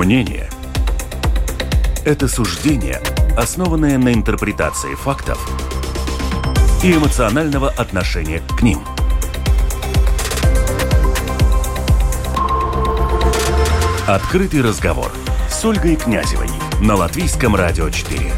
[0.00, 0.48] Мнение–
[2.06, 3.02] это суждение,
[3.36, 5.38] основанное на интерпретации фактов
[6.82, 8.78] и эмоционального отношения к ним.
[14.08, 15.12] Открытый разговор
[15.50, 16.48] с Ольгой Князевой
[16.80, 18.32] на Латвийском радио 4.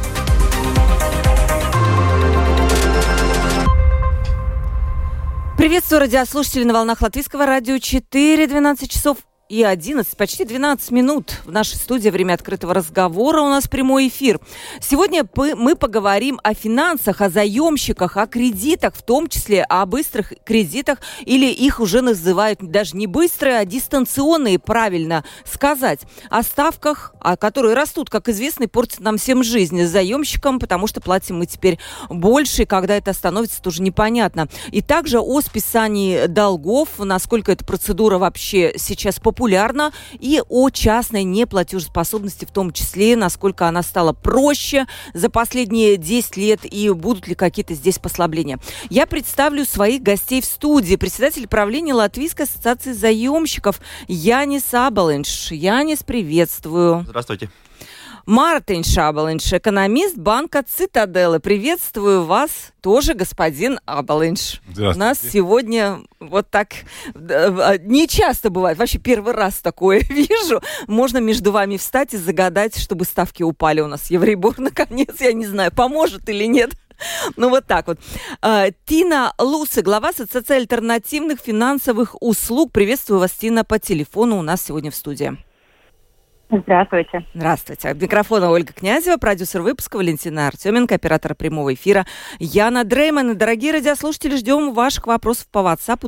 [5.56, 9.18] Приветствую радиослушателей на волнах Латвийского радио 4, 12 часов
[9.52, 14.40] и 11, почти 12 минут в нашей студии «Время открытого разговора» у нас прямой эфир.
[14.80, 21.00] Сегодня мы поговорим о финансах, о заемщиках, о кредитах, в том числе о быстрых кредитах,
[21.26, 28.08] или их уже называют даже не быстрые, а дистанционные, правильно сказать, о ставках, которые растут,
[28.08, 32.64] как известно, и портят нам всем жизнь заемщикам, потому что платим мы теперь больше, и
[32.64, 34.48] когда это становится, тоже непонятно.
[34.70, 41.24] И также о списании долгов, насколько эта процедура вообще сейчас популярна, популярна, и о частной
[41.24, 47.34] неплатежеспособности в том числе, насколько она стала проще за последние 10 лет и будут ли
[47.34, 48.60] какие-то здесь послабления.
[48.88, 50.94] Я представлю своих гостей в студии.
[50.94, 55.50] Председатель правления Латвийской ассоциации заемщиков Янис Абалинш.
[55.50, 57.04] Янис, приветствую.
[57.08, 57.50] Здравствуйте.
[58.26, 61.40] Мартин Шабалинш, экономист банка Цитаделы.
[61.40, 64.60] Приветствую вас, тоже господин Абалинш.
[64.78, 66.68] У нас сегодня вот так
[67.14, 70.62] а, не часто бывает, вообще первый раз такое вижу.
[70.86, 74.08] Можно между вами встать и загадать, чтобы ставки упали у нас.
[74.08, 76.70] Еврейбор, наконец, я не знаю, поможет или нет.
[77.34, 77.98] Ну вот так вот.
[78.40, 82.70] А, Тина Лусы, глава Ассоциации альтернативных финансовых услуг.
[82.70, 85.36] Приветствую вас, Тина, по телефону у нас сегодня в студии.
[86.52, 87.24] Здравствуйте.
[87.32, 87.88] Здравствуйте.
[87.88, 92.04] От микрофона Ольга Князева, продюсер выпуска Валентина Артеменко, оператор прямого эфира
[92.38, 93.30] Яна Дрейман.
[93.30, 96.00] И, дорогие радиослушатели, ждем ваших вопросов по WhatsApp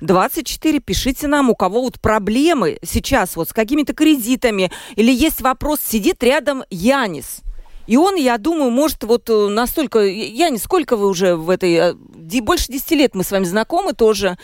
[0.00, 0.80] 28040424.
[0.80, 6.22] Пишите нам, у кого вот проблемы сейчас вот с какими-то кредитами или есть вопрос, сидит
[6.22, 7.40] рядом Янис.
[7.88, 9.98] И он, я думаю, может вот э, настолько...
[10.00, 11.74] Янис, сколько вы уже в этой...
[11.74, 11.94] Э,
[12.40, 14.38] больше 10 лет мы с вами знакомы тоже.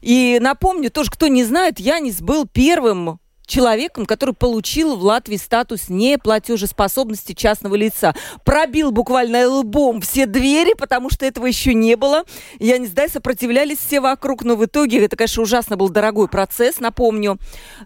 [0.00, 5.88] И напомню, тоже, кто не знает, Янис был первым человеком, который получил в Латвии статус
[5.88, 8.14] неплатежеспособности частного лица.
[8.44, 12.24] Пробил буквально лбом все двери, потому что этого еще не было.
[12.58, 16.78] Я не знаю, сопротивлялись все вокруг, но в итоге это, конечно, ужасно был дорогой процесс,
[16.80, 17.38] напомню.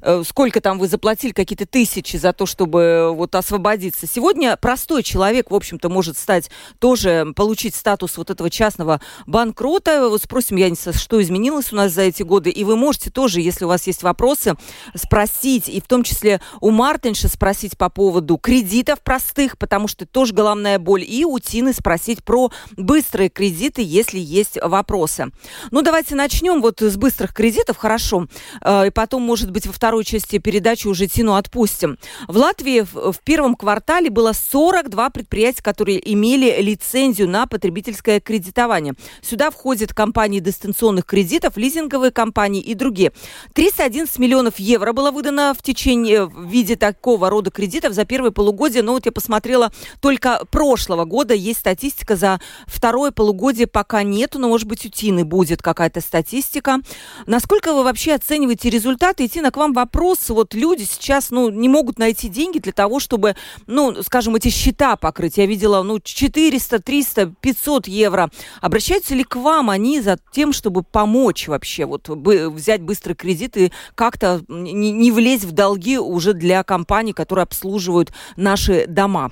[0.02, 4.06] Э, сколько там вы заплатили, какие-то тысячи за то, чтобы э, вот освободиться.
[4.06, 10.08] Сегодня простой человек, в общем-то, может стать тоже, получить статус вот этого частного банкрота.
[10.08, 12.50] Вот спросим, Яниса, что изменилось у нас за эти годы.
[12.50, 14.54] И вы можете тоже, если у вас есть вопросы,
[14.94, 20.04] спросить спросить, и в том числе у Мартинша спросить по поводу кредитов простых, потому что
[20.04, 25.26] тоже головная боль, и у Тины спросить про быстрые кредиты, если есть вопросы.
[25.70, 28.26] Ну, давайте начнем вот с быстрых кредитов, хорошо,
[28.60, 31.96] э, и потом, может быть, во второй части передачи уже Тину отпустим.
[32.26, 38.94] В Латвии в первом квартале было 42 предприятия, которые имели лицензию на потребительское кредитование.
[39.22, 43.12] Сюда входят компании дистанционных кредитов, лизинговые компании и другие.
[43.54, 48.82] 311 миллионов евро было выдано в течение в виде такого рода кредитов за первое полугодие.
[48.82, 51.34] Но вот я посмотрела только прошлого года.
[51.34, 56.78] Есть статистика за второе полугодие пока нету, но, может быть, у Тины будет какая-то статистика.
[57.26, 59.24] Насколько вы вообще оцениваете результаты?
[59.24, 60.28] И, Тина, к вам вопрос.
[60.30, 63.36] Вот люди сейчас, ну, не могут найти деньги для того, чтобы,
[63.66, 65.36] ну, скажем, эти счета покрыть.
[65.36, 68.30] Я видела, ну, 400, 300, 500 евро.
[68.60, 73.72] Обращаются ли к вам они за тем, чтобы помочь вообще, вот, взять быстрый кредит и
[73.94, 79.30] как-то не, не влезть влезть в долги уже для компаний, которые обслуживают наши дома?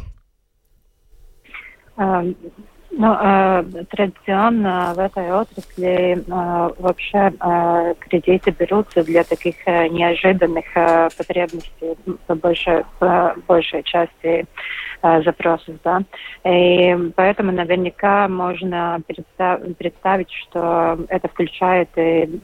[1.97, 2.35] Um...
[2.97, 10.65] Ну, э, традиционно в этой отрасли э, вообще э, кредиты берутся для таких э, неожиданных
[10.77, 11.97] э, потребностей
[12.29, 14.47] по большей, по большей части
[15.03, 16.03] э, запросов, да.
[16.45, 22.41] И поэтому наверняка можно представ, представить, что это включает и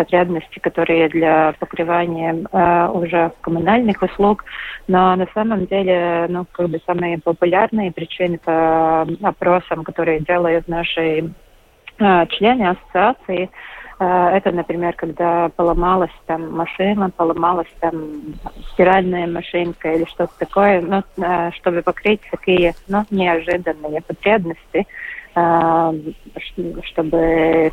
[0.00, 4.44] потребности, которые для покрывания э, уже коммунальных услуг,
[4.88, 11.30] но на самом деле, ну, как бы самые популярные причины по опросам, которые делают наши
[11.98, 13.50] э, члены ассоциации,
[13.98, 17.94] э, это, например, когда поломалась там машина, поломалась там
[18.72, 24.86] стиральная машинка или что-то такое, ну, э, чтобы покрыть такие ну, неожиданные потребности,
[25.32, 27.72] чтобы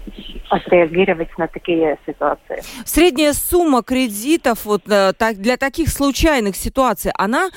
[0.50, 2.62] отреагировать на такие ситуации.
[2.86, 7.50] Средняя сумма кредитов вот э, для таких случайных ситуаций, она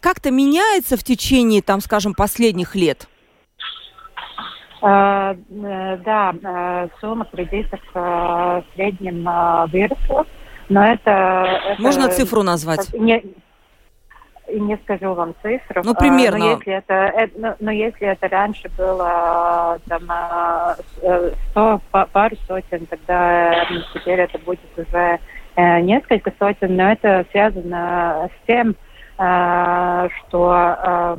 [0.00, 3.08] как-то меняется в течение, там, скажем, последних лет?
[4.80, 9.24] Uh, да, uh, сумма кредитов в среднем
[9.72, 10.24] выросла
[10.68, 11.48] Но это...
[11.72, 12.94] это Можно цифру назвать?
[12.94, 13.24] Не,
[14.48, 15.82] не скажу вам цифру.
[15.84, 16.38] Ну, примерно.
[16.38, 20.02] Но если это, э, но, если это раньше было там
[21.50, 21.80] 100,
[22.12, 25.18] пару сотен, тогда теперь это будет уже
[25.56, 28.76] несколько сотен, но это связано с тем,
[30.28, 31.18] что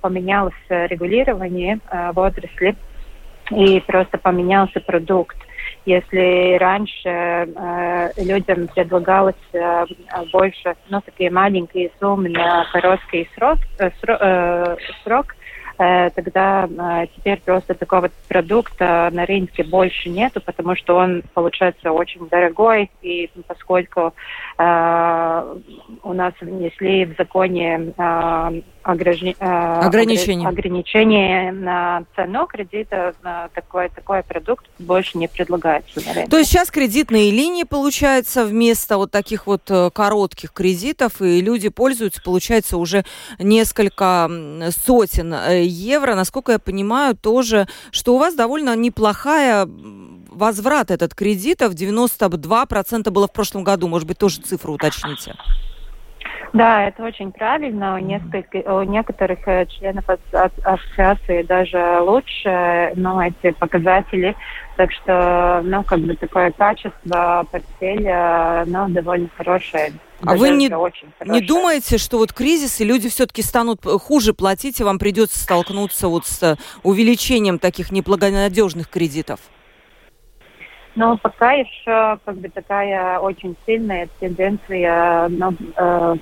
[0.00, 2.76] поменялось регулирование в отрасли
[3.50, 5.36] и просто поменялся продукт.
[5.86, 9.84] Если раньше э, людям предлагалось э,
[10.32, 15.34] больше, ну, такие маленькие суммы на короткий срок, э, срок, э, срок
[15.76, 21.90] Э, тогда э, теперь просто такого продукта на рынке больше нету, потому что он получается
[21.90, 24.14] очень дорогой, и поскольку
[24.58, 25.54] э,
[26.02, 27.92] у нас внесли в законе
[28.84, 30.48] ограничение, ограничение.
[30.48, 36.30] ограничение на цену кредита, на такой, такой продукт больше не предлагается на рынке.
[36.30, 42.22] То есть сейчас кредитные линии, получается, вместо вот таких вот коротких кредитов, и люди пользуются,
[42.22, 43.04] получается, уже
[43.38, 44.30] несколько
[44.84, 49.66] сотен евро, насколько я понимаю, тоже, что у вас довольно неплохая
[50.28, 55.34] возврат этот кредитов, 92% было в прошлом году, может быть, тоже цифру уточните.
[56.54, 57.96] Да, это очень правильно.
[57.96, 64.36] У, несколько, у некоторых э, членов ассоциации даже лучше, но эти показатели.
[64.76, 69.94] Так что, ну, как бы такое качество портфеля, ну, довольно хорошее.
[70.24, 70.70] А вы не,
[71.24, 76.06] не думаете, что вот кризис, и люди все-таки станут хуже платить, и вам придется столкнуться
[76.06, 79.40] вот с увеличением таких неблагонадежных кредитов?
[80.94, 86.16] Но пока еще как бы такая очень сильная тенденция, э, э,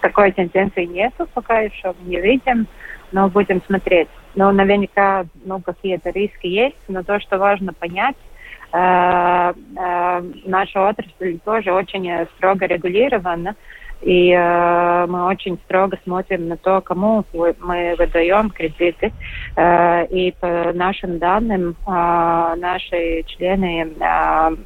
[0.00, 2.66] такой тенденции нету, пока еще не видим,
[3.12, 4.08] но будем смотреть.
[4.34, 8.16] Но наверняка ну, какие-то риски есть, но то, что важно понять,
[8.72, 13.56] э, э, наша отрасль тоже очень строго регулирована,
[14.00, 19.12] и э, мы очень строго смотрим на то, кому мы выдаем кредиты.
[19.56, 24.56] Э, и по нашим данным, э, наши члены э,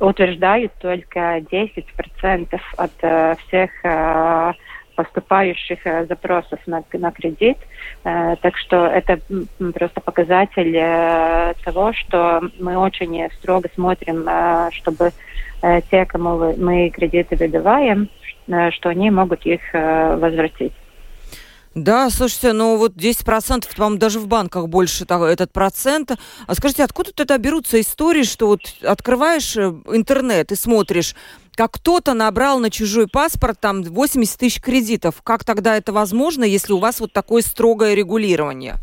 [0.00, 4.52] утверждают только 10% от э, всех э,
[4.94, 7.58] поступающих э, запросов на, на кредит.
[8.04, 9.20] Э, так что это
[9.74, 15.12] просто показатель э, того, что мы очень строго смотрим, э, чтобы
[15.62, 18.08] Э, те, кому мы кредиты выдаваем,
[18.48, 20.72] э, что они могут их э, возвратить.
[21.74, 26.12] Да, слушайте, ну вот 10%, по-моему, даже в банках больше этот процент.
[26.46, 31.14] А скажите, откуда тогда берутся истории, что вот открываешь интернет и смотришь,
[31.54, 35.22] как кто-то набрал на чужой паспорт там 80 тысяч кредитов.
[35.22, 38.76] Как тогда это возможно, если у вас вот такое строгое регулирование?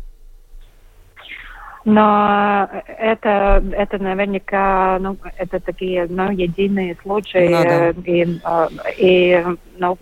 [1.84, 7.48] Но это, это наверняка, ну, это такие, ну, единые случаи.
[7.48, 7.90] Ну, да.
[8.10, 8.68] И, а,
[8.98, 9.44] и,
[9.78, 9.98] ну,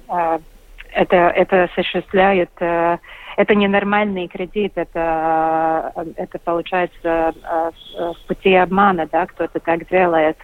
[0.97, 2.99] это, это осуществляет, э,
[3.37, 10.39] это ненормальный кредит, это, это получается э, в пути обмана, да, кто-то так делает.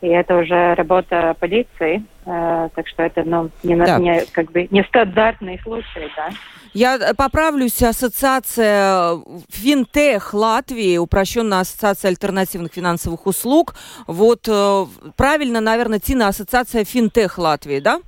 [0.00, 3.98] И это уже работа полиции, э, так что это, ну, не, да.
[3.98, 6.30] не, как бы, не стандартный случай, да.
[6.72, 9.18] Я поправлюсь, ассоциация
[9.50, 13.74] Финтех Латвии, упрощенная ассоциация альтернативных финансовых услуг.
[14.06, 14.42] Вот
[15.16, 18.00] правильно, наверное, Тина, ассоциация Финтех Латвии, да?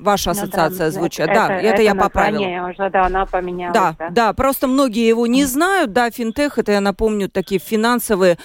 [0.00, 1.20] Ваша ассоциация ну, да, звучит.
[1.20, 2.68] Это, да, это, это я поправила.
[2.68, 3.74] уже, да, она поменялась.
[3.74, 5.92] Да, да, да, просто многие его не знают.
[5.92, 8.38] Да, финтех, это, я напомню, такие финансовые,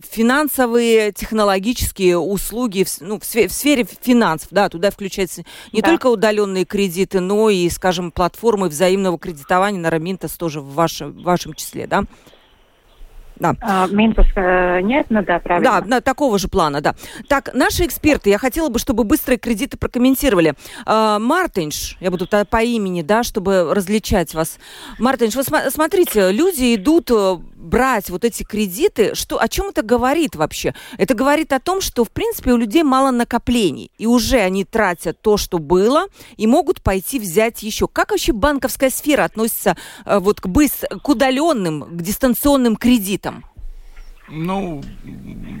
[0.00, 4.48] финансовые технологические услуги в, ну, в, сфере финансов.
[4.50, 5.88] Да, туда включаются не да.
[5.88, 11.22] только удаленные кредиты, но и, скажем, платформы взаимного кредитования на Раминтас тоже в вашем, в
[11.22, 12.04] вашем числе, да?
[13.36, 13.56] Да.
[13.60, 15.82] А, Минтус э, нет, ну да, правильно.
[15.86, 16.94] Да, такого же плана, да.
[17.28, 20.54] Так, наши эксперты, я хотела бы, чтобы быстрые кредиты прокомментировали.
[20.86, 24.58] А, Мартинш, я буду по имени, да, чтобы различать вас.
[24.98, 29.82] Мартинш, вы см- смотрите, люди идут э, брать вот эти кредиты, что, о чем это
[29.82, 30.74] говорит вообще?
[30.98, 35.20] Это говорит о том, что, в принципе, у людей мало накоплений, и уже они тратят
[35.20, 37.88] то, что было, и могут пойти взять еще.
[37.88, 43.23] Как вообще банковская сфера относится э, вот к, быс- к удаленным, к дистанционным кредитам?
[44.28, 44.82] Ну,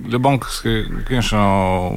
[0.06, 1.92] для банковской, конечно,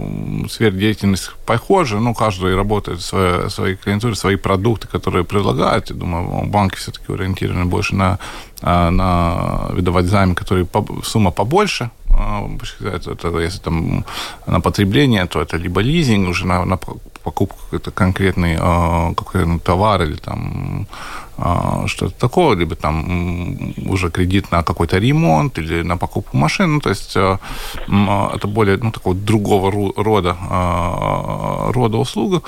[0.49, 1.99] сфера деятельности похожа.
[1.99, 5.89] Ну, каждый работает в своей, своей клиентуре, свои продукты, которые предлагают.
[5.89, 8.19] Я думаю, банки все-таки ориентированы больше на,
[8.61, 10.67] а, на выдавать займы, которые
[11.03, 11.89] сумма побольше,
[12.79, 14.05] это, это, если там
[14.47, 20.15] на потребление, то это либо лизинг уже на, на покупку какой-то конкретный, какой-то товар или
[20.15, 20.87] там
[21.85, 26.75] что-то такое, либо там уже кредит на какой-то ремонт или на покупку машин.
[26.75, 30.35] Ну, то есть это более ну, такого другого рода,
[31.73, 32.41] рода услуга.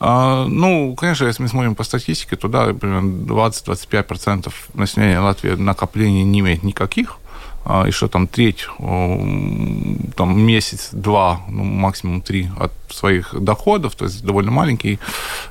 [0.00, 6.40] Ну, конечно, если мы смотрим по статистике, то да, примерно 20-25% населения Латвии накоплений не
[6.40, 7.18] имеет никаких.
[7.68, 14.24] А, и что там треть, там месяц-два, ну, максимум три от своих доходов, то есть
[14.24, 15.00] довольно маленький,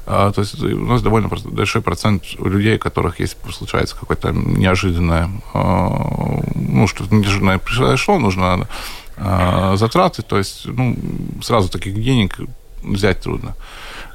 [0.06, 5.30] а, то есть у нас довольно большой процент людей, у которых есть, случается какое-то неожиданное,
[5.54, 8.68] а, ну, что-то неожиданное произошло, нужно
[9.76, 10.96] затраты, то есть, ну,
[11.42, 12.40] сразу таких денег
[12.84, 13.56] взять трудно.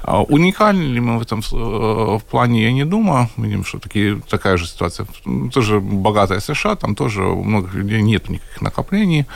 [0.02, 3.28] А уникальны ли мы в этом э, в плане, я не думаю.
[3.36, 5.06] Видим, что такие, такая же ситуация.
[5.52, 9.26] Тоже богатая США, там тоже у многих людей нет никаких накоплений.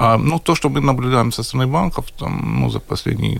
[0.00, 3.36] А, ну, то, что мы наблюдаем со стороны банков, там, ну, за последний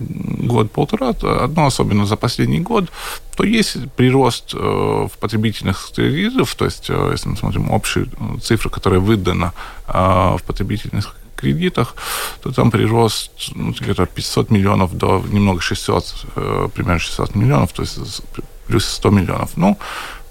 [0.47, 2.91] год-полтора, одно особенно за последний год,
[3.37, 8.07] то есть прирост э, в потребительных кредитов, то есть, э, если мы смотрим общие
[8.41, 9.51] цифры, которые выданы
[9.87, 11.95] в потребительных кредитах,
[12.41, 17.83] то там прирост ну, где-то 500 миллионов до немного 600, э, примерно 600 миллионов, то
[17.83, 18.23] есть
[18.67, 19.49] плюс 100 миллионов.
[19.57, 19.77] Ну,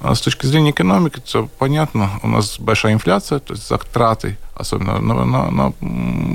[0.01, 5.01] а с точки зрения экономики, это понятно, у нас большая инфляция, то есть затраты, особенно
[5.01, 5.73] на, на, на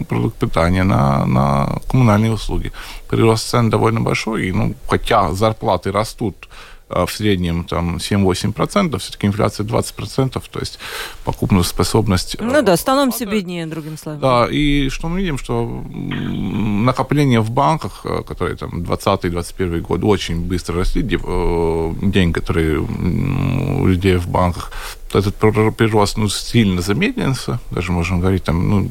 [0.03, 2.71] продукт питания, на, на коммунальные услуги.
[3.07, 6.49] Прирост цен довольно большой, и, ну, хотя зарплаты растут
[6.89, 10.79] в среднем там 7-8%, все-таки инфляция 20%, то есть
[11.23, 12.37] покупную способность...
[12.39, 14.19] Ну да, становимся беднее, другим словом.
[14.19, 20.41] Да, и что мы видим, что накопления в банках, а, которые там 20-21 год очень
[20.41, 24.71] быстро росли, э, деньги, которые у людей в банках,
[25.13, 28.81] этот прирост ну, сильно замедлился, даже можем говорить, там, ну,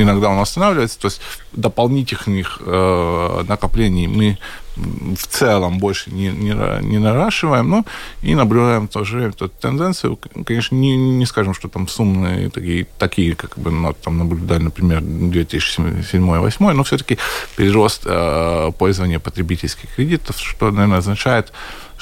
[0.00, 1.20] иногда он останавливается, то есть
[1.52, 4.38] дополнительных э, накоплений мы
[4.76, 7.84] в целом больше не, не, не наращиваем, но
[8.22, 10.18] и наблюдаем тоже эту тенденцию.
[10.44, 15.00] Конечно, не, не скажем, что там суммы такие, такие как бы ну, там наблюдали, например,
[15.00, 17.18] 2007-2008, но все-таки
[17.56, 21.52] перерост э, пользования потребительских кредитов, что, наверное, означает,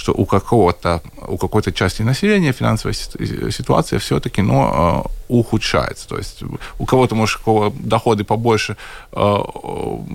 [0.05, 2.93] что у какого-то у какой-то части населения финансовая
[3.51, 6.07] ситуация все-таки но, э, ухудшается.
[6.09, 6.43] То есть
[6.79, 8.77] у кого-то, может, кого доходы побольше,
[9.13, 9.17] э,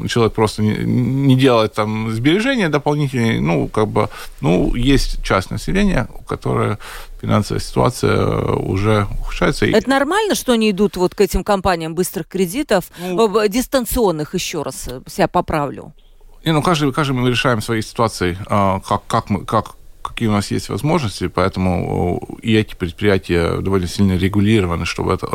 [0.07, 4.09] человек просто не, не делает там сбережения дополнительные, ну, как бы,
[4.41, 6.77] ну, есть часть населения, у которой
[7.19, 8.27] финансовая ситуация
[8.57, 9.65] уже ухудшается.
[9.65, 14.87] Это нормально, что они идут вот к этим компаниям быстрых кредитов, ну, дистанционных, еще раз
[15.07, 15.93] себя поправлю?
[16.45, 19.78] Не, ну каждый, каждый мы решаем свои ситуации, как, как, мы, как
[20.19, 25.27] какие у нас есть возможности, поэтому и эти предприятия довольно сильно регулированы, чтобы эта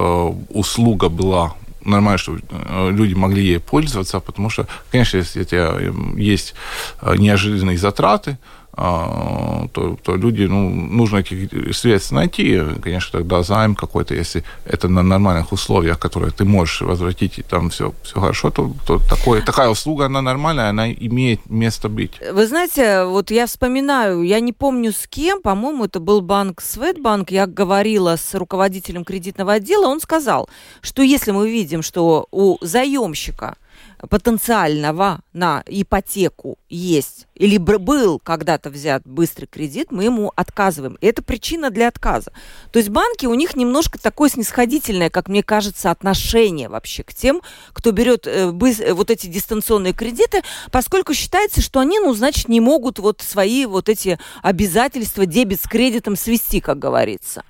[0.50, 1.54] услуга была
[1.86, 5.80] нормально, чтобы э, люди могли ей пользоваться, потому что, конечно, если это
[6.18, 6.54] есть
[7.00, 8.36] э, неожиданные затраты,
[8.76, 15.02] то, то люди, ну, нужно этих средств найти, конечно, тогда займ какой-то, если это на
[15.02, 19.68] нормальных условиях, которые ты можешь возвратить, и там все, все хорошо, то, то такое, такая
[19.68, 22.12] услуга, она нормальная, она имеет место быть.
[22.32, 27.30] Вы знаете, вот я вспоминаю, я не помню с кем, по-моему, это был банк Светбанк,
[27.30, 30.48] я говорила с руководителем кредитного отдела, он сказал,
[30.80, 33.56] что если мы видим, что у заемщика
[34.06, 40.96] потенциального на ипотеку есть или был когда-то взят быстрый кредит, мы ему отказываем.
[41.00, 42.32] Это причина для отказа.
[42.70, 47.42] То есть банки, у них немножко такое снисходительное, как мне кажется, отношение вообще к тем,
[47.72, 52.98] кто берет э, вот эти дистанционные кредиты, поскольку считается, что они, ну, значит, не могут
[52.98, 57.44] вот свои вот эти обязательства дебет с кредитом свести, как говорится.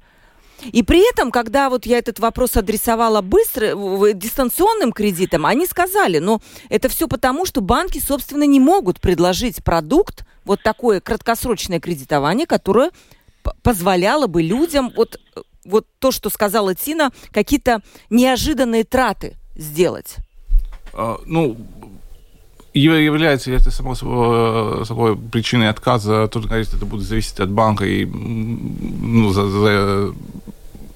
[0.73, 3.75] И при этом, когда вот я этот вопрос адресовала быстро,
[4.13, 10.25] дистанционным кредитом, они сказали, ну, это все потому, что банки, собственно, не могут предложить продукт,
[10.45, 12.91] вот такое краткосрочное кредитование, которое
[13.63, 15.21] позволяло бы людям, вот,
[15.65, 17.81] вот то, что сказала Тина, какие-то
[18.11, 20.17] неожиданные траты сделать.
[20.93, 21.57] А, ну,
[22.75, 27.85] является ли это само собой, собой причиной отказа, тут, конечно, это будет зависеть от банка
[27.85, 30.15] и ну, за, за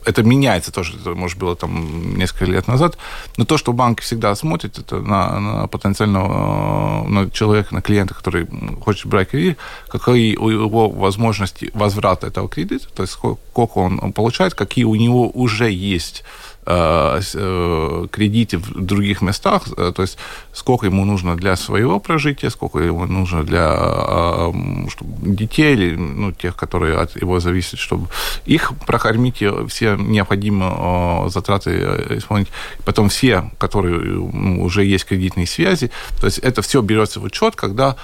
[0.09, 2.97] это меняется тоже, это, может, было там несколько лет назад,
[3.37, 8.15] но то, что банк всегда смотрит, это на, на потенциального э, на человека, на клиента,
[8.15, 8.49] который
[8.81, 9.59] хочет брать кредит,
[9.89, 15.29] какие у его возможности возврата этого кредита, то есть сколько он получает, какие у него
[15.29, 16.25] уже есть
[16.69, 20.19] кредиты в других местах, то есть
[20.53, 24.53] сколько ему нужно для своего прожития, сколько ему нужно для
[24.91, 28.09] чтобы детей или ну, тех, которые от его зависят, чтобы
[28.45, 31.71] их прокормить, все необходимые затраты
[32.11, 32.49] исполнить.
[32.85, 37.57] Потом все, которые ну, уже есть кредитные связи, то есть это все берется в учет,
[37.57, 37.97] когда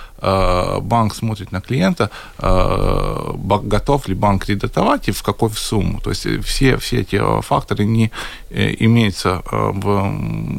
[0.81, 6.01] банк смотрит на клиента, готов ли банк кредитовать и в какой сумму.
[6.01, 8.11] То есть все, все эти факторы не
[8.55, 9.83] имеются в,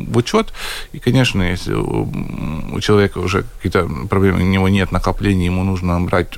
[0.07, 0.53] в учет.
[0.93, 6.37] И, конечно, если у человека уже какие-то проблемы, у него нет накоплений, ему нужно брать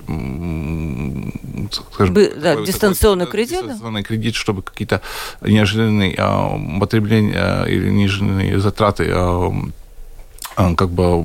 [1.71, 3.61] скажем, Бы, да, дистанционный такой, кредит.
[3.63, 5.01] Дистанционный кредит, чтобы какие-то
[5.41, 11.23] неожиданные а, потребления а, или неожиданные затраты а как бы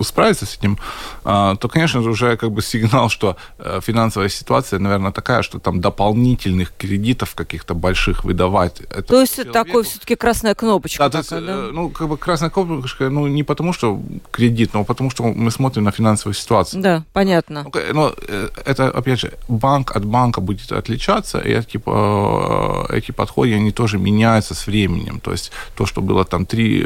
[0.00, 0.78] справиться с этим,
[1.24, 5.58] а, то, конечно же, уже как бы сигнал, что э, финансовая ситуация, наверное, такая, что
[5.58, 8.82] там дополнительных кредитов каких-то больших выдавать.
[9.06, 9.52] То есть человеку...
[9.52, 11.08] такой все-таки красная кнопочка.
[11.08, 11.56] Да, такая, есть, да?
[11.72, 15.84] ну, как бы красная кнопочка, ну, не потому что кредит, но потому что мы смотрим
[15.84, 16.82] на финансовую ситуацию.
[16.82, 17.64] Да, понятно.
[17.64, 23.12] Ну, но э, это, опять же, банк от банка будет отличаться, и эти, э, эти
[23.12, 25.20] подходы, они тоже меняются с временем.
[25.20, 26.84] То есть то, что было там три,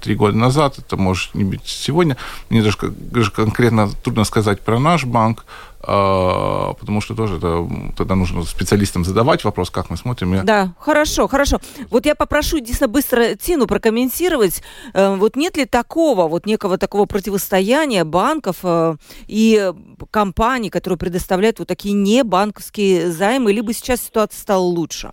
[0.00, 2.16] три года назад, это может не быть сегодня
[2.54, 5.44] мне даже, даже конкретно трудно сказать про наш банк,
[5.80, 10.34] а, потому что тоже это, тогда нужно специалистам задавать вопрос, как мы смотрим.
[10.34, 10.44] Я...
[10.44, 11.58] Да, хорошо, хорошо.
[11.90, 14.62] Вот я попрошу действительно быстро Тину прокомментировать.
[14.92, 18.94] Э, вот нет ли такого, вот некого такого противостояния банков э,
[19.26, 19.72] и
[20.12, 25.10] компаний, которые предоставляют вот такие небанковские займы, либо сейчас ситуация стала лучше?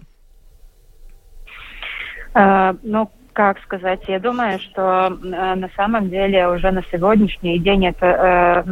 [2.33, 7.87] Uh, ну, как сказать, я думаю, что э, на самом деле уже на сегодняшний день
[7.87, 8.65] это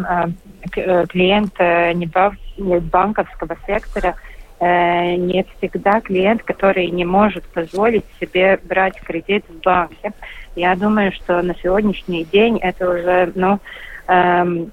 [0.75, 2.09] э, э, клиент э, не,
[2.57, 4.15] не банковского сектора,
[4.59, 10.11] э, не всегда клиент, который не может позволить себе брать кредит в банке.
[10.55, 13.59] Я думаю, что на сегодняшний день это уже, ну,
[14.07, 14.71] эм,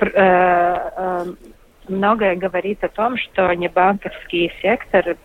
[0.00, 1.24] э, э,
[1.88, 5.16] многое говорит о том, что не банковский сектор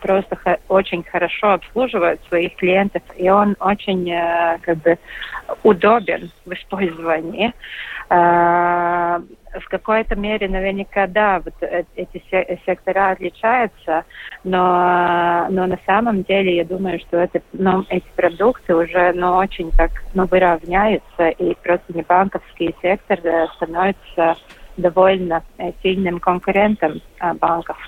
[0.00, 4.98] просто очень хорошо обслуживает своих клиентов, и он очень э, как бы
[5.64, 7.52] удобен в использовании.
[8.08, 9.20] А,
[9.58, 12.22] в какой-то мере наверняка, да, вот э, эти
[12.64, 14.04] сектора отличаются,
[14.44, 19.72] но, но на самом деле я думаю, что это, ну, эти продукты уже ну, очень
[19.72, 24.36] так ну, выравняются, и просто не банковский сектор э, становится
[24.76, 25.42] довольно
[25.82, 27.00] сильным конкурентом
[27.40, 27.78] банков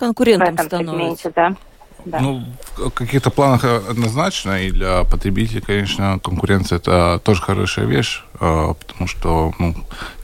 [0.00, 1.30] конкурентом становится.
[1.34, 1.56] да.
[2.04, 2.20] Да.
[2.20, 2.44] Ну,
[2.76, 9.06] в каких-то планах однозначно, и для потребителей, конечно, конкуренция это тоже хорошая вещь, а, потому
[9.06, 9.74] что ну,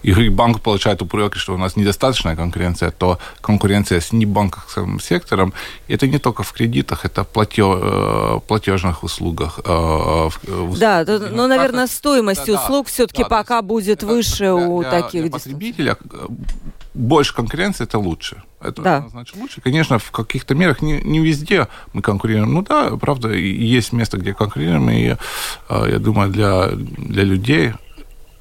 [0.02, 5.52] и банк получает упреки, что у нас недостаточная конкуренция, то конкуренция с небанковским сектором,
[5.88, 9.60] это не только в кредитах, это в э, платежных услугах.
[9.64, 10.30] Э,
[10.78, 14.80] да, но, ну, наверное, стоимость да, услуг да, все-таки да, пока будет выше для, у
[14.80, 15.96] для, таких для потребителя
[16.96, 18.42] больше конкуренции это лучше.
[18.60, 19.08] Это да.
[19.10, 19.60] значит лучше.
[19.60, 22.52] Конечно, в каких-то мерах не, не везде мы конкурируем.
[22.52, 25.16] Ну да, правда, есть место, где конкурируем, и
[25.68, 27.72] э, я думаю, для, для людей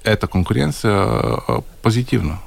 [0.03, 2.39] эта конкуренция э, позитивна.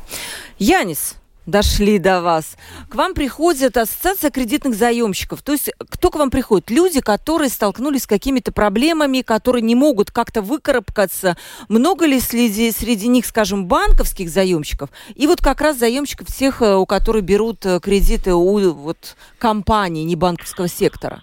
[0.58, 1.16] Янис,
[1.48, 2.56] дошли до вас.
[2.88, 5.42] К вам приходит ассоциация кредитных заемщиков.
[5.42, 6.70] То есть кто к вам приходит?
[6.70, 11.36] Люди, которые столкнулись с какими-то проблемами, которые не могут как-то выкарабкаться.
[11.68, 14.90] Много ли среди, среди них, скажем, банковских заемщиков?
[15.14, 20.04] И вот как раз заемщиков всех, э, у которых берут э, кредиты у вот, компаний,
[20.04, 21.22] не банковского сектора?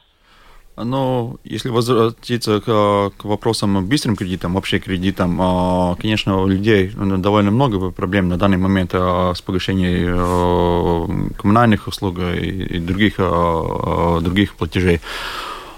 [0.78, 7.52] Но если возвратиться к, к вопросам быстрым кредитам, вообще кредитам, а, конечно, у людей довольно
[7.52, 15.00] много проблем на данный момент а, с погашением а, коммунальных услуг и других, других платежей.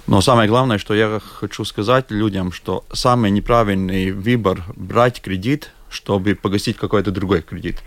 [0.08, 6.34] Но самое главное, что я хочу сказать людям, что самый неправильный выбор брать кредит, чтобы
[6.34, 7.84] погасить какой-то другой кредит.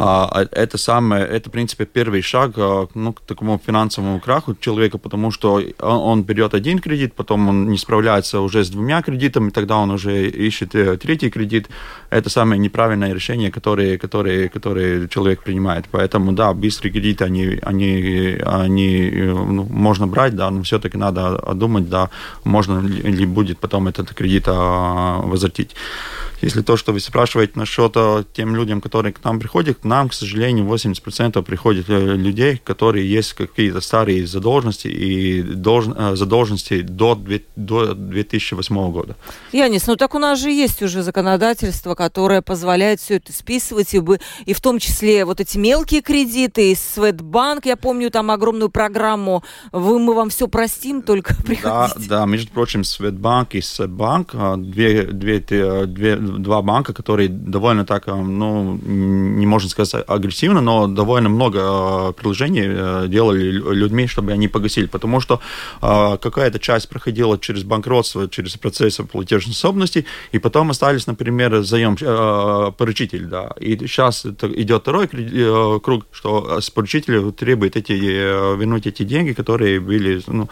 [0.00, 4.54] А, а это самое, это, в принципе, первый шаг а, ну, к такому финансовому краху
[4.54, 9.50] человека, потому что он, берет один кредит, потом он не справляется уже с двумя кредитами,
[9.50, 11.68] тогда он уже ищет э, третий кредит.
[12.10, 15.84] Это самое неправильное решение, которое, которое, которое человек принимает.
[15.90, 21.38] Поэтому, да, быстрые кредиты, они, они, они э, ну, можно брать, да, но все-таки надо
[21.54, 22.10] думать, да,
[22.44, 25.74] можно ли будет потом этот кредит возвратить.
[26.40, 27.96] Если то, что вы спрашиваете насчет
[28.32, 33.80] тем людям, которые к нам приходят, нам, к сожалению, 80% приходит людей, которые есть какие-то
[33.80, 37.20] старые задолженности и должен, задолженности до,
[37.56, 39.16] до 2008 года.
[39.52, 43.98] Янис, ну так у нас же есть уже законодательство, которое позволяет все это списывать, и,
[43.98, 48.68] бы, и в том числе вот эти мелкие кредиты, и Светбанк, я помню там огромную
[48.68, 51.68] программу, вы, мы вам все простим, только приходите.
[52.08, 58.06] Да, да между прочим, Светбанк и Сбанк, две, две, две, два банка, которые довольно так,
[58.06, 65.18] ну, не можно сказать агрессивно, но довольно много приложений делали людьми, чтобы они погасили, потому
[65.18, 65.40] что
[65.80, 73.50] какая-то часть проходила через банкротство, через процесс платежеспособности, и потом остались, например, заем поручитель, да,
[73.60, 75.08] и сейчас идет второй
[75.80, 80.48] круг, что с поручителя требует эти, вернуть эти деньги, которые были, ну,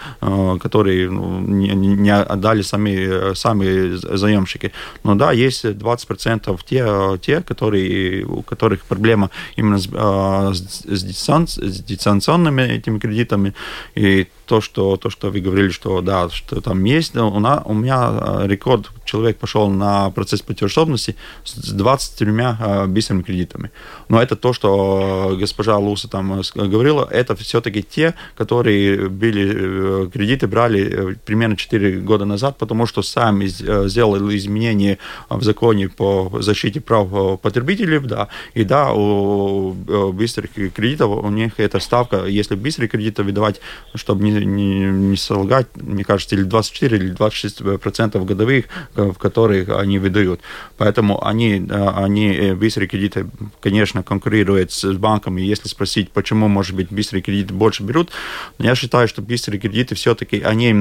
[0.58, 4.72] которые ну, не, не отдали сами, сами заемщики.
[5.04, 12.98] Но да, есть 20% те, те которые, у которых проблема именно с, с, дистанционными этими
[12.98, 13.54] кредитами,
[13.94, 17.74] и то, что, то, что вы говорили, что да, что там есть, у, нас, у
[17.74, 23.70] меня рекорд, человек пошел на процесс платежеспособности с 23 быстрыми кредитами.
[24.08, 30.46] Но это то, что госпожа Луса там говорила, это все-таки те, которые были, э, кредиты
[30.46, 36.30] брали э, примерно 4 года назад, потому что сами э, сделали изменения в законе по
[36.40, 39.72] защите прав потребителей, да, и да, у
[40.12, 43.60] быстрых кредитов у них эта ставка, если быстрые кредиты выдавать,
[43.94, 49.68] чтобы не не, не солгать, мне кажется, или 24 или 26 процентов годовых, в которых
[49.68, 50.40] они выдают.
[50.76, 53.26] Поэтому они, они э, быстрые кредиты,
[53.60, 55.40] конечно, конкурируют с банками.
[55.40, 58.10] Если спросить, почему, может быть, быстрые кредиты больше берут,
[58.58, 60.72] я считаю, что быстрые кредиты все-таки, они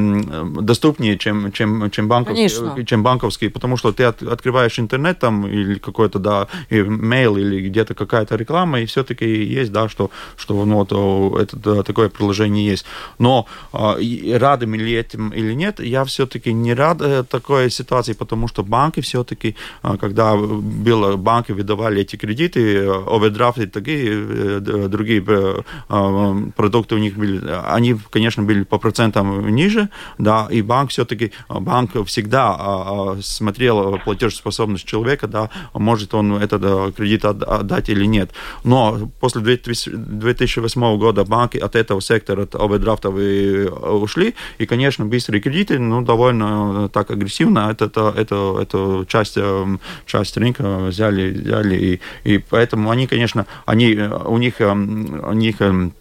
[0.62, 5.76] доступнее, чем, чем, чем, банковские, чем банковские, потому что ты от, открываешь интернет там или
[5.76, 11.54] какой-то, да, mail или где-то какая-то реклама, и все-таки есть, да, что, что ну, вот,
[11.54, 12.86] это, такое приложение есть.
[13.20, 13.98] Но а,
[14.40, 18.64] рады мы ли этим или нет, я все-таки не рад э, такой ситуации, потому что
[18.64, 25.62] банки все-таки, а, когда было, банки выдавали эти кредиты, овердрафты и такие э, другие э,
[25.90, 31.32] а, продукты у них были, они, конечно, были по процентам ниже, да, и банк все-таки,
[31.50, 38.32] банк всегда смотрел платежеспособность человека, да, может он этот кредит отдать или нет.
[38.64, 43.35] Но после 2008 года банки от этого сектора, от овердрафтов и
[43.70, 44.36] ушли.
[44.58, 47.70] И, конечно, быстрые кредиты, ну, довольно так агрессивно.
[47.72, 51.76] Это, это, это, это часть, эм, часть рынка взяли, взяли.
[51.76, 53.96] И, и поэтому они, конечно, они,
[54.26, 55.94] у них, эм, у них эм,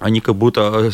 [0.00, 0.90] они как будто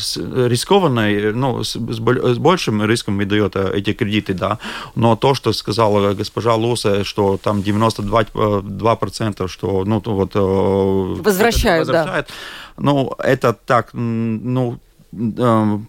[0.49, 4.59] рискованные, ну, с, с большим риском выдают э, эти кредиты, да.
[4.95, 10.35] Но то, что сказала госпожа Луса, что там 92%, 2%, что, ну, вот...
[10.35, 12.35] Возвращают, возвращают да.
[12.77, 14.79] Ну, это так, ну,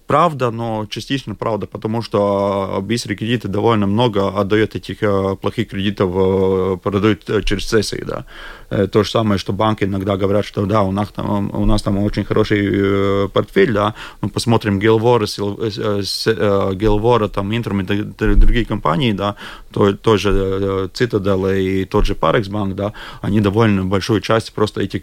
[0.07, 6.11] правда, но частично правда, потому что быстрые кредиты довольно много отдают этих э, плохих кредитов,
[6.15, 8.25] э, продают э, через сессии, да.
[8.87, 11.97] То же самое, что банки иногда говорят, что да, у нас там, у нас там
[11.97, 15.25] очень хороший портфель, да, мы посмотрим Гелвора,
[16.75, 19.35] Гелвора, там, Интерм и другие компании, да,
[19.73, 25.01] то, тоже Citadel и тот же Bank, да, они довольно большую часть просто этих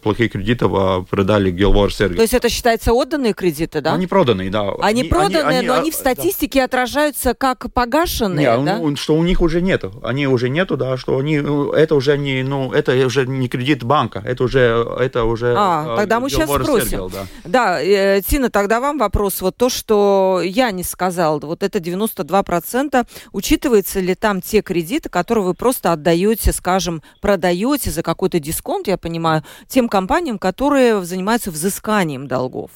[0.00, 2.16] плохих кредитов продали Гелвор сервис.
[2.16, 3.94] То есть это считается отдан проданные кредиты, да?
[3.94, 4.70] Они проданные, да.
[4.80, 6.64] Они, они проданные, они, но они в статистике да.
[6.66, 8.78] отражаются как погашенные, не, да?
[8.78, 9.92] Ну, что у них уже нету.
[10.02, 13.82] Они уже нету, да, что они, ну, это уже не, ну, это уже не кредит
[13.82, 15.54] банка, это уже, это уже...
[15.56, 16.88] А, тогда мы сейчас спросим.
[16.88, 19.40] Сергел, да, да э, Тина, тогда вам вопрос.
[19.40, 25.44] Вот то, что я не сказал, вот это 92%, учитывается ли там те кредиты, которые
[25.44, 32.28] вы просто отдаете, скажем, продаете за какой-то дисконт, я понимаю, тем компаниям, которые занимаются взысканием
[32.28, 32.70] долгов?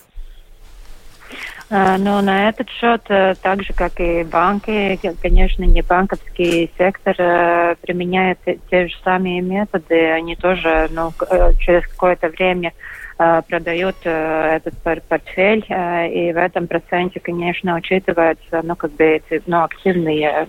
[1.72, 7.14] Э, но на этот счет, э, так же как и банки, конечно, не банковский сектор
[7.18, 8.38] э, применяет
[8.70, 10.10] те же самые методы.
[10.10, 11.12] Они тоже ну,
[11.58, 12.72] через какое-то время
[13.16, 20.48] продают этот портфель, и в этом проценте, конечно, учитываются, ну, как бы эти, ну, активные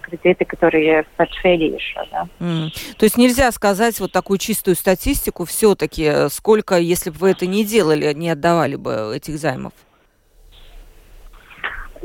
[0.00, 2.26] кредиты, которые в портфеле еще, да.
[2.40, 2.70] Mm.
[2.96, 7.66] То есть нельзя сказать вот такую чистую статистику все-таки, сколько, если бы вы это не
[7.66, 9.72] делали, не отдавали бы этих займов?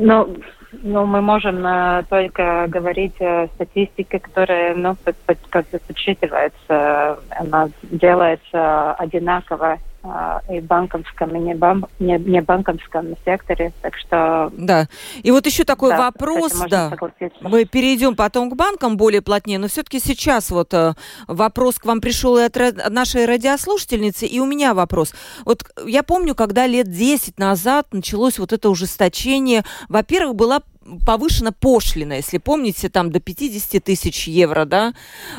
[0.04, 0.36] Ну,
[0.82, 5.80] ну, мы можем э, только говорить о статистике, которая, ну, под, под, как бы
[7.30, 9.78] она делается одинаково
[10.50, 13.72] и банковском, и не, бан, не, не банковском секторе.
[13.82, 14.52] Так что...
[14.58, 14.88] Да.
[15.22, 16.92] И вот еще такой да, вопрос, да.
[17.42, 20.94] Мы перейдем потом к банкам более плотнее, но все-таки сейчас вот э,
[21.28, 22.58] вопрос к вам пришел и от
[22.90, 25.14] нашей радиослушательницы, и у меня вопрос.
[25.46, 30.62] Вот я помню, когда лет 10 назад началось вот это ужесточение, во-первых, была
[31.06, 34.94] повышена пошлина, если помните, там до 50 тысяч евро, да,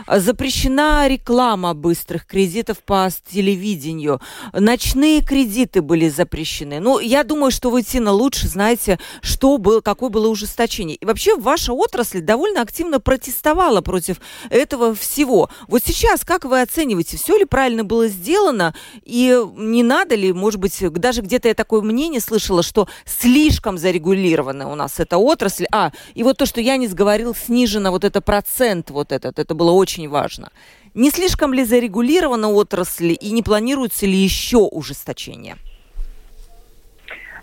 [0.07, 4.21] запрещена реклама быстрых кредитов по телевидению,
[4.53, 6.81] ночные кредиты были запрещены.
[6.81, 10.97] Ну, я думаю, что вы, Тина, лучше знаете, что было, какое было ужесточение.
[10.97, 15.51] И вообще ваша отрасль довольно активно протестовала против этого всего.
[15.67, 18.75] Вот сейчас, как вы оцениваете, все ли правильно было сделано,
[19.05, 24.71] и не надо ли, может быть, даже где-то я такое мнение слышала, что слишком зарегулирована
[24.71, 25.67] у нас эта отрасль, отрасль.
[25.73, 29.73] А, и вот то, что Янис говорил, снижено вот это процент вот этот, это было
[29.73, 30.51] очень важно.
[30.95, 35.57] Не слишком ли зарегулирована отрасль и не планируется ли еще ужесточение?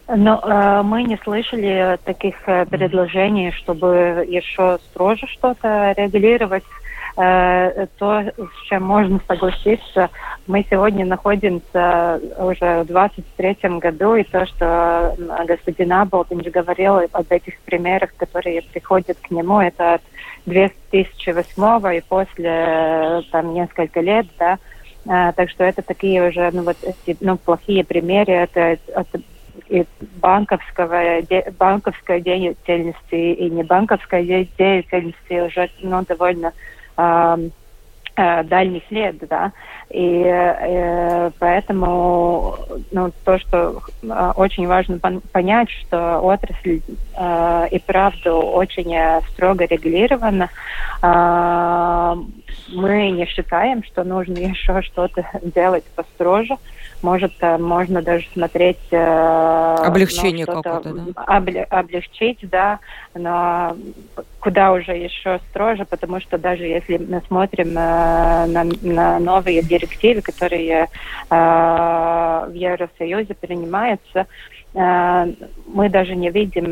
[0.08, 6.64] Но э, мы не слышали таких э, предложений, чтобы еще строже что-то регулировать.
[7.22, 10.10] Э, то, с чем можно согласиться.
[10.48, 17.60] Мы сегодня находимся уже в 23 году, и то, что господин Аболтинч говорил об этих
[17.66, 20.02] примерах, которые приходят к нему, это от
[20.46, 24.58] 2008 и после там несколько лет, да,
[25.06, 26.78] э, так что это такие уже, ну вот
[27.20, 29.20] ну, плохие примеры, это, это
[29.68, 29.84] и
[30.22, 36.56] банковского, де, банковской деятельности и не банковской деятельности уже ну, довольно Э,
[38.16, 39.54] дальний след, да,
[39.90, 42.56] и э, поэтому
[42.92, 45.00] ну, то, что э, очень важно
[45.32, 46.82] понять, что отрасль
[47.18, 50.50] э, и правда очень э, строго регулирована,
[51.02, 52.16] э,
[52.74, 56.58] мы не считаем, что нужно еще что-то делать построже,
[57.02, 58.80] может, э, можно даже смотреть...
[58.92, 61.24] Э, Облегчение ну, какое-то, да?
[61.24, 62.80] Обле, облегчить, да,
[63.16, 63.78] но
[64.40, 70.22] куда уже еще строже, потому что даже если мы смотрим э, на, на новые директивы,
[70.22, 70.88] которые
[71.30, 74.26] в Евросоюзе принимаются,
[74.74, 76.72] мы даже не видим,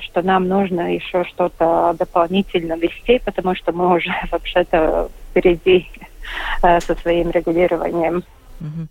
[0.00, 5.88] что нам нужно еще что-то дополнительно вести, потому что мы уже вообще-то впереди
[6.62, 8.24] э, со своим регулированием.
[8.60, 8.88] Угу.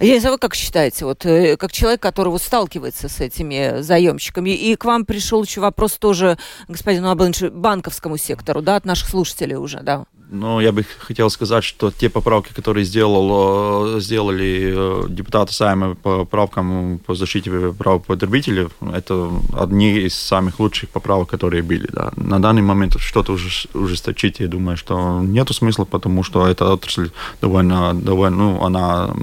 [0.00, 4.76] Я вы как считаете, вот э, как человек, который вот сталкивается с этими заемщиками, и
[4.76, 9.80] к вам пришел еще вопрос тоже господину Абланчу, банковскому сектору, да, от наших слушателей уже,
[9.80, 10.04] да.
[10.32, 15.94] Но я бы хотел сказать, что те поправки, которые сделал, э, сделали э, депутаты Сайма
[15.94, 21.86] по правкам по защите прав потребителей, это одни из самых лучших поправок, которые были.
[21.92, 22.12] Да.
[22.16, 27.10] На данный момент что-то уже ужесточить, я думаю, что нету смысла, потому что эта отрасль
[27.42, 29.14] довольно, довольно ну, она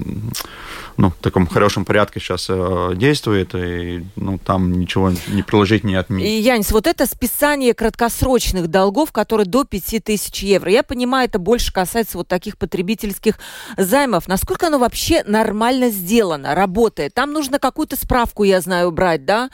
[0.99, 5.95] ну, в таком хорошем порядке сейчас э, действует, и ну, там ничего не приложить, не
[5.95, 6.27] отменить.
[6.27, 11.71] И, Янис, вот это списание краткосрочных долгов, которые до 5000 евро, я понимаю, это больше
[11.71, 13.39] касается вот таких потребительских
[13.77, 14.27] займов.
[14.27, 17.13] Насколько оно вообще нормально сделано, работает?
[17.13, 19.49] Там нужно какую-то справку, я знаю, брать, да?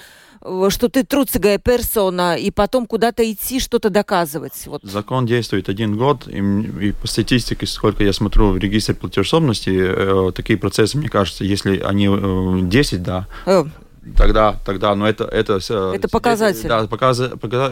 [0.69, 4.65] Что ты труцигая персона, и потом куда-то идти, что-то доказывать.
[4.65, 4.81] Вот.
[4.83, 10.31] Закон действует один год, и, и по статистике, сколько я смотрю в регистре платежеспособности, э,
[10.33, 13.63] такие процессы, мне кажется, если они э, 10, да, э,
[14.17, 15.25] тогда, тогда, но это...
[15.25, 15.59] Это,
[15.93, 16.67] это показатель.
[16.67, 17.21] Да, показ,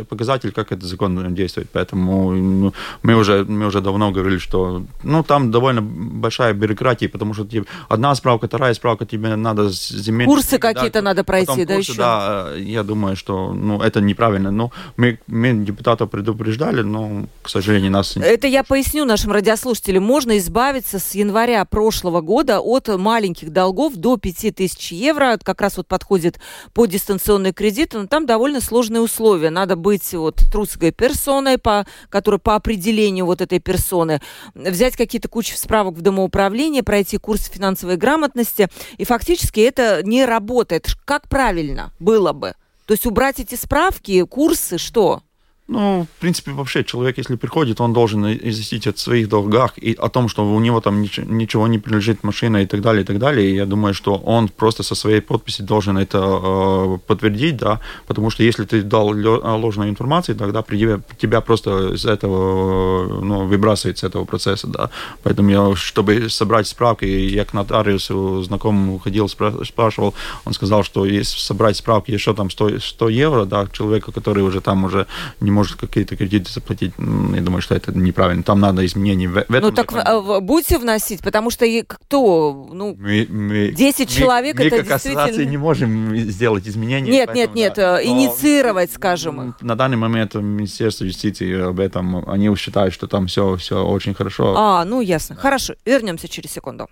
[0.10, 1.70] показатель, как этот закон действует.
[1.72, 7.34] Поэтому ну, мы, уже, мы уже давно говорили, что ну, там довольно большая бюрократия, потому
[7.34, 10.28] что тебе одна справка, вторая справка, тебе надо земельные...
[10.28, 11.98] Курсы какие-то надо пройти, да, курсы, еще?
[11.98, 14.52] Да, я думаю, что ну, это неправильно.
[14.52, 18.18] Но мы, мы депутатов предупреждали, но, к сожалению, нас...
[18.18, 20.04] Это я поясню нашим радиослушателям.
[20.04, 25.38] Можно избавиться с января прошлого года от маленьких долгов до 5000 евро.
[25.42, 26.40] Как раз вот подходит подходит
[26.74, 29.50] по дистанционный кредит, но там довольно сложные условия.
[29.50, 34.22] Надо быть вот трусской персоной, по, которая по определению вот этой персоны,
[34.56, 40.88] взять какие-то кучи справок в домоуправлении, пройти курс финансовой грамотности, и фактически это не работает.
[41.06, 42.54] Как правильно было бы?
[42.86, 45.22] То есть убрать эти справки, курсы, что?
[45.68, 50.10] Ну, в принципе, вообще человек, если приходит, он должен известить о своих долгах и о
[50.10, 53.50] том, что у него там ничего не принадлежит машина и так далее, и так далее.
[53.50, 58.30] И я думаю, что он просто со своей подписью должен это э, подтвердить, да, потому
[58.30, 63.98] что если ты дал ложную информацию, тогда при тебе, тебя просто из этого, ну, выбрасывает
[63.98, 64.90] с этого процесса, да.
[65.24, 71.40] Поэтому я, чтобы собрать справки, я к нотариусу знакомому ходил, спрашивал, он сказал, что если
[71.40, 75.08] собрать справки еще там 100, 100 евро, да, человека, который уже там уже
[75.40, 78.44] не может какие-то кредиты заплатить, я думаю, что это неправильно.
[78.44, 79.62] Там надо изменения в, в этом.
[79.62, 80.42] Ну так законе.
[80.42, 82.70] будете вносить, потому что кто?
[82.72, 85.50] Ну, мы, мы, 10 мы, человек мы, это как действительно...
[85.50, 87.12] не можем сделать изменения.
[87.12, 88.02] Нет, поэтому, нет, нет, да.
[88.02, 89.56] Э, инициировать, Но скажем.
[89.62, 94.56] На данный момент Министерство юстиции об этом, они считают, что там все, все очень хорошо.
[94.58, 95.36] А, ну ясно.
[95.36, 96.88] Хорошо, вернемся через секунду.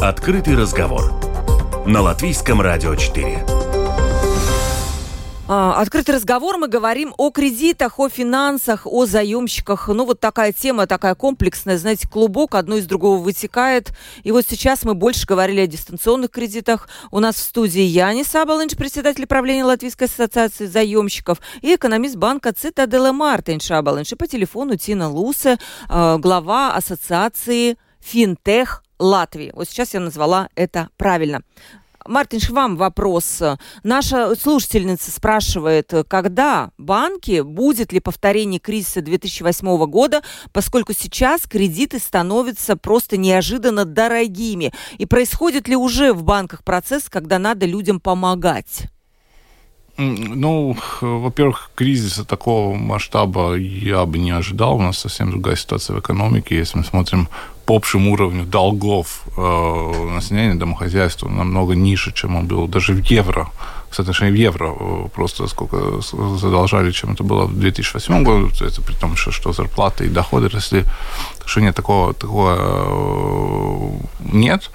[0.00, 1.12] Открытый разговор
[1.86, 3.61] на Латвийском радио 4.
[5.48, 6.56] А, открытый разговор.
[6.56, 9.88] Мы говорим о кредитах, о финансах, о заемщиках.
[9.88, 11.78] Ну, вот такая тема, такая комплексная.
[11.78, 13.92] Знаете, клубок одно из другого вытекает.
[14.22, 16.88] И вот сейчас мы больше говорили о дистанционных кредитах.
[17.10, 23.10] У нас в студии Янис Абалынч, председатель правления Латвийской ассоциации заемщиков, и экономист банка Цитаделе
[23.10, 24.12] Мартин Шабалынч.
[24.12, 29.50] И по телефону Тина Лусе, а, глава ассоциации Финтех Латвии.
[29.54, 31.42] Вот сейчас я назвала это правильно.
[32.06, 33.42] Мартин, вам вопрос.
[33.82, 42.76] Наша слушательница спрашивает, когда банки, будет ли повторение кризиса 2008 года, поскольку сейчас кредиты становятся
[42.76, 44.72] просто неожиданно дорогими.
[44.98, 48.88] И происходит ли уже в банках процесс, когда надо людям помогать?
[49.98, 54.76] Ну, во-первых, кризиса такого масштаба я бы не ожидал.
[54.76, 56.56] У нас совсем другая ситуация в экономике.
[56.56, 57.28] Если мы смотрим
[57.64, 63.50] по общему уровню долгов э, населения домохозяйства намного ниже, чем он был даже в евро
[63.94, 68.94] соотношение в евро э, просто сколько задолжали, чем это было в 2008 году, это при
[68.94, 70.84] том, что, что зарплаты и доходы росли,
[71.44, 74.70] что нет, такого, такого э, нет.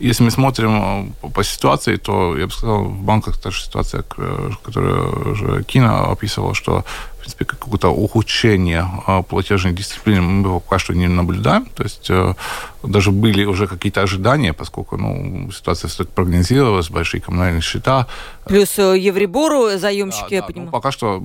[0.00, 4.02] Если мы смотрим э, по ситуации, то я бы сказал, в банках та же ситуация,
[4.02, 6.84] которую уже Кина описывала, что
[7.28, 11.66] принципе, какое-то ухудшение а, платежной дисциплины мы пока что не наблюдаем.
[11.74, 12.34] То есть э,
[12.82, 18.06] даже были уже какие-то ожидания, поскольку ну, ситуация все-таки прогнозировалась, большие коммунальные счета.
[18.46, 20.66] Плюс э, Евребору заемщики, да, я да, понимаю.
[20.66, 21.22] Ну, пока что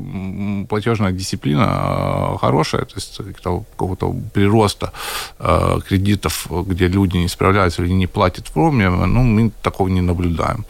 [0.68, 4.92] платежная дисциплина э, хорошая, то есть какого-то прироста
[5.88, 10.66] кредитов, где люди не справляются или не платят вовремя, ну, мы такого не наблюдаем.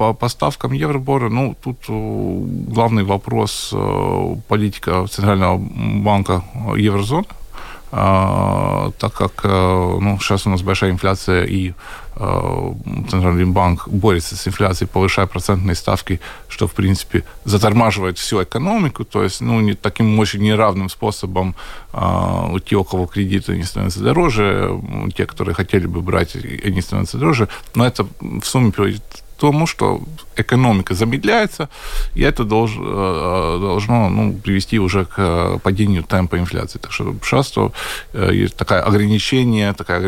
[0.00, 1.92] По поставкам Евробора, ну, тут э,
[2.72, 6.42] главный вопрос э, политика Центрального банка
[6.74, 7.26] Еврозоны,
[7.92, 9.48] а, так как э,
[10.00, 11.74] ну, сейчас у нас большая инфляция, и
[12.14, 19.22] Центральный банк борется с инфляцией, повышая процентные ставки, что, в принципе, затормаживает всю экономику, то
[19.22, 21.54] есть, ну, не, таким очень неравным способом
[21.92, 24.80] э, те, у кого кредиты, они становятся дороже,
[25.14, 29.02] те, которые хотели бы брать, они становятся дороже, но это в сумме приводит
[29.40, 30.00] тому, что
[30.40, 31.68] экономика замедляется,
[32.14, 36.78] и это долж, э, должно ну, привести уже к э, падению темпа инфляции.
[36.78, 37.72] Так что сейчас то
[38.12, 39.98] э, есть такое ограничение, такая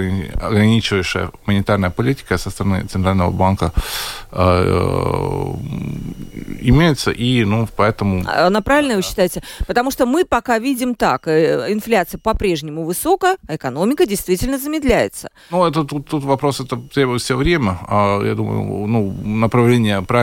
[0.41, 3.73] ограничивающая монетарная политика со стороны Центрального банка
[6.61, 8.25] имеется, и ну, поэтому...
[8.27, 9.43] А она правильно вы считаете?
[9.67, 15.31] Потому что мы пока видим так, инфляция по-прежнему высокая, а экономика действительно замедляется.
[15.51, 17.79] Ну, это тут, тут вопрос, это требует все время.
[17.89, 20.22] А, я думаю, ну, направление правильно,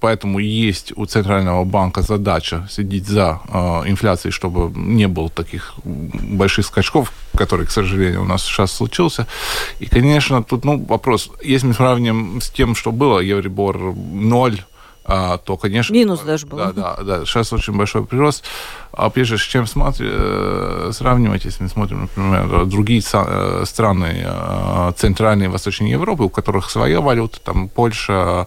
[0.00, 6.66] поэтому есть у Центрального банка задача следить за э, инфляцией, чтобы не было таких больших
[6.66, 9.26] скачков, которые, к сожалению, у нас сейчас случился.
[9.80, 14.71] И, конечно, тут ну, вопрос, если мы сравним с тем, что было, Евробор 0, а,
[15.04, 15.92] то, конечно...
[15.92, 16.58] Минус даже был.
[16.58, 17.24] Да, да, да.
[17.24, 18.44] Сейчас очень большой прирост.
[18.92, 25.46] А прежде чем смотри, э, сравнивать, если мы смотрим, например, другие э, страны э, Центральной
[25.46, 28.46] и Восточной Европы, у которых своя валюта, там Польша,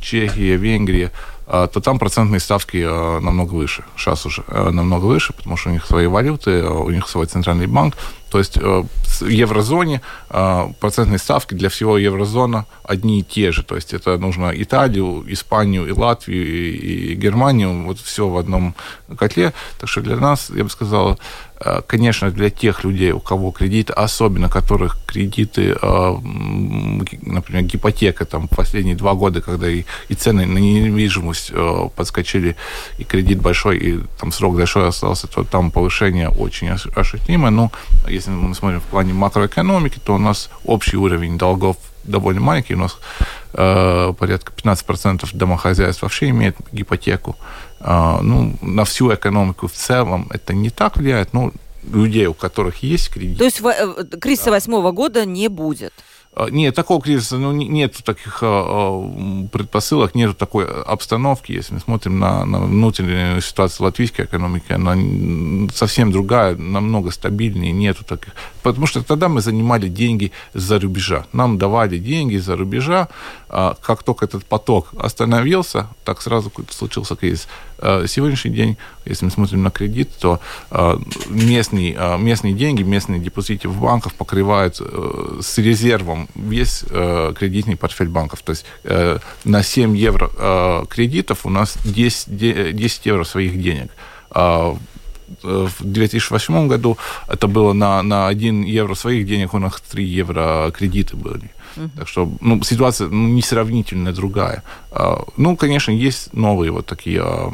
[0.00, 1.10] Чехия, Венгрия,
[1.46, 2.76] то там процентные ставки
[3.20, 3.84] намного выше.
[3.96, 7.96] Сейчас уже намного выше, потому что у них свои валюты, у них свой центральный банк.
[8.30, 8.84] То есть э,
[9.20, 13.62] в еврозоне э, процентные ставки для всего еврозона одни и те же.
[13.62, 18.74] То есть это нужно Италию, Испанию и Латвию и, Германию, вот все в одном
[19.16, 19.52] котле.
[19.78, 21.18] Так что для нас, я бы сказал,
[21.60, 28.96] э, конечно, для тех людей, у кого кредиты, особенно которых кредиты, например, гипотека там последние
[28.96, 31.52] два года, когда и, и цены на недвижимость
[31.94, 32.56] подскочили,
[32.98, 37.50] и кредит большой, и там срок большой остался, то там повышение очень ощутимое.
[37.50, 37.70] Но
[38.08, 42.74] если если мы смотрим в плане макроэкономики, то у нас общий уровень долгов довольно маленький.
[42.74, 42.98] У нас
[43.52, 47.36] э, порядка 15% домохозяйств вообще имеет гипотеку.
[47.80, 51.52] Э, ну, на всю экономику в целом это не так влияет, но
[51.92, 53.38] людей, у которых есть кредит.
[53.38, 54.96] То есть э, кризиса восьмого да.
[54.96, 55.92] года не будет?
[56.36, 61.52] А, нет, такого кризиса, ну, нет таких а, предпосылок, нет такой обстановки.
[61.52, 64.96] Если мы смотрим на, на внутреннюю ситуацию латвийской экономики, она
[65.72, 68.34] совсем другая, намного стабильнее, нету таких.
[68.62, 71.24] Потому что тогда мы занимали деньги за рубежа.
[71.32, 73.08] Нам давали деньги за рубежа.
[73.48, 77.48] Как только этот поток остановился, так сразу случился кризис.
[77.78, 80.40] Сегодняшний день, если мы смотрим на кредит, то
[81.28, 88.08] местные, местные деньги, местные депозиты в банках покрывают э, с резервом весь э, кредитный портфель
[88.08, 88.42] банков.
[88.42, 93.90] То есть э, на 7 евро э, кредитов у нас 10, 10 евро своих денег.
[94.30, 94.74] Э,
[95.42, 100.70] в 2008 году это было на, на 1 евро своих денег, у нас 3 евро
[100.70, 101.50] кредиты были.
[101.76, 101.90] Uh-huh.
[101.96, 104.62] Так что ну, ситуация ну, несравнительно другая.
[104.92, 107.50] Э, ну, конечно, есть новые вот такие э,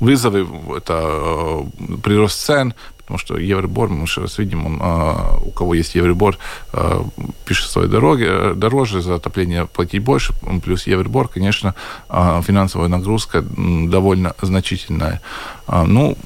[0.00, 0.46] вызовы.
[0.76, 1.62] Это э,
[2.02, 2.74] прирост цен,
[3.08, 6.36] потому что Евробор, мы сейчас видим, он, а, у кого есть Евробор,
[6.74, 7.02] а,
[7.46, 11.74] пишет свои дороги, дороже, за отопление платить больше, плюс Евробор, конечно,
[12.10, 15.22] а, финансовая нагрузка довольно значительная.
[15.66, 16.18] Ну,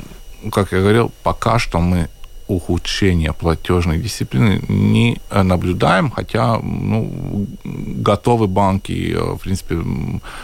[0.51, 2.09] как я говорил, пока что мы
[2.55, 9.79] ухудшения платежной дисциплины не наблюдаем, хотя ну, готовы банки, э, в принципе...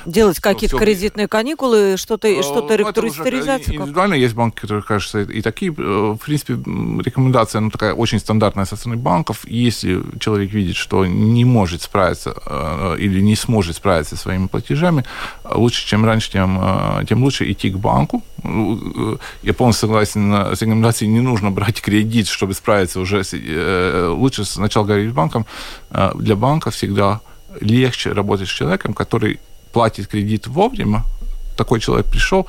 [0.06, 0.84] Делать какие-то все...
[0.84, 3.76] кредитные каникулы, что-то э, что реструктуризацию?
[3.76, 8.64] Индивидуально есть банки, которые, кажется, и такие, э, в принципе, рекомендация ну, такая очень стандартная
[8.64, 9.46] со стороны банков.
[9.46, 12.34] Если человек видит, что не может справиться
[12.98, 15.04] или не сможет справиться со своими платежами,
[15.44, 16.60] лучше, чем раньше, тем,
[17.08, 18.22] тем лучше идти к банку.
[19.42, 21.97] Я полностью согласен с рекомендацией, не нужно брать кредит,
[22.28, 23.22] чтобы справиться уже.
[23.32, 25.46] Э, лучше сначала говорить с банком.
[25.90, 27.20] Э, для банка всегда
[27.60, 29.40] легче работать с человеком, который
[29.72, 31.04] платит кредит вовремя.
[31.56, 32.46] Такой человек пришел,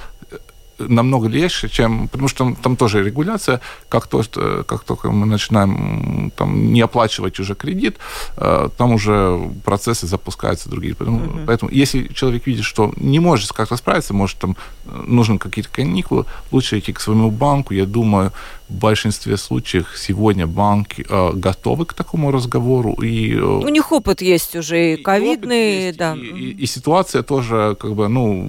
[0.80, 2.08] намного легче, чем...
[2.08, 3.60] Потому что там, там тоже регуляция.
[3.90, 4.24] Как, то,
[4.68, 7.98] как только мы начинаем там, не оплачивать уже кредит,
[8.38, 10.96] э, там уже процессы запускаются другие.
[10.96, 11.46] Поэтому, mm-hmm.
[11.46, 16.80] поэтому если человек видит, что не может как-то справиться, может, там нужны какие-то каникулы, лучше
[16.80, 17.74] идти к своему банку.
[17.74, 18.32] Я думаю,
[18.70, 22.94] в большинстве случаев сегодня банки э, готовы к такому разговору.
[23.02, 26.16] И, э, У них опыт есть уже, и ковидный, да.
[26.16, 28.48] И, и, и ситуация тоже, как бы, ну,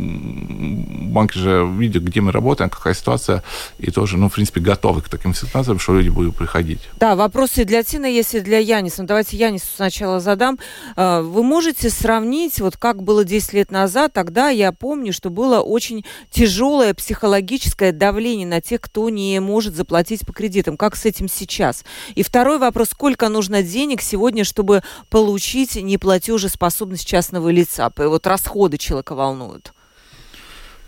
[1.11, 3.43] банки же видят, где мы работаем, какая ситуация,
[3.79, 6.81] и тоже, ну, в принципе, готовы к таким ситуациям, что люди будут приходить.
[6.99, 9.03] Да, вопросы для Тина есть и для Яниса.
[9.03, 10.59] Ну, давайте Янису сначала задам.
[10.97, 15.61] Э, вы можете сравнить, вот как было 10 лет назад, тогда я помню, что было
[15.61, 20.77] очень тяжелое психологическое давление на тех, кто не может заплатить платить по кредитам.
[20.77, 21.85] Как с этим сейчас?
[22.17, 27.93] И второй вопрос, сколько нужно денег сегодня, чтобы получить неплатежеспособность частного лица?
[27.97, 29.73] Вот расходы человека волнуют.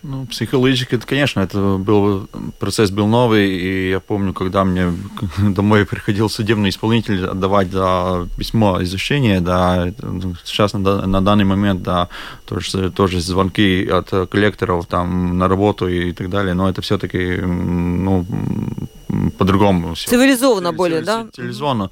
[0.02, 2.28] Ну, психологически, это, конечно, это был
[2.58, 4.92] процесс был новый, и я помню, когда мне
[5.38, 9.92] домой приходил судебный исполнитель отдавать да, письмо изучения, да,
[10.44, 12.08] сейчас на, на данный момент, да,
[12.46, 18.26] тоже, тоже звонки от коллекторов там на работу и так далее, но это все-таки, ну,
[19.38, 19.94] по-другому.
[19.94, 21.26] Цивилизованно более, да?
[21.32, 21.84] Цивилизованно.
[21.84, 21.88] А,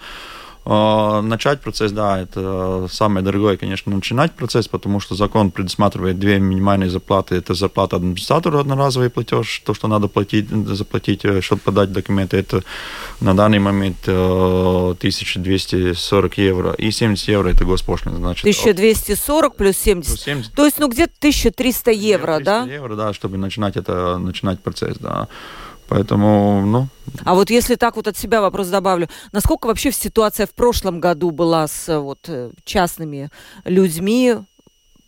[0.64, 6.90] начать процесс, да, это самое дорогое, конечно, начинать процесс, потому что закон предусматривает две минимальные
[6.90, 7.34] зарплаты.
[7.34, 12.36] Это зарплата администратору, одноразовый платеж, то, что надо платить, заплатить, э, чтобы подать документы.
[12.36, 12.62] Это
[13.20, 16.72] на данный момент 1240 э, евро.
[16.72, 18.16] И 70 евро это госпошлина.
[18.16, 20.08] Значит, 1240 плюс 70.
[20.08, 20.52] Плюс 70.
[20.52, 22.72] То есть, ну, где-то 1300 евро, 1300 да?
[22.72, 25.28] евро, да, чтобы начинать это, начинать процесс, да.
[25.90, 26.88] Поэтому, ну...
[27.24, 31.32] А вот если так вот от себя вопрос добавлю, насколько вообще ситуация в прошлом году
[31.32, 33.28] была с вот э, частными
[33.64, 34.36] людьми,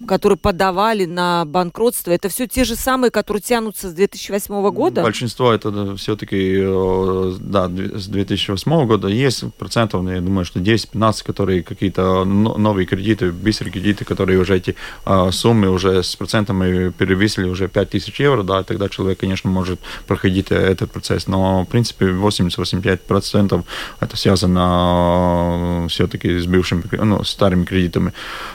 [0.06, 5.02] которые подавали на банкротство, это все те же самые, которые тянутся с 2008 года?
[5.02, 9.08] Большинство это все-таки, э, да, с 2008 года.
[9.08, 14.76] Есть процентов, я думаю, что 10-15, которые какие-то новые кредиты, быстрые кредиты, которые уже эти
[15.04, 20.50] а, суммы уже с процентами перевесили уже 5000 евро, да, тогда человек, конечно, может проходить
[20.50, 21.26] этот процесс.
[21.26, 23.64] Но, в принципе, 80-85%
[24.00, 28.12] это связано э, все-таки с бывшими, ну, старыми кредитами.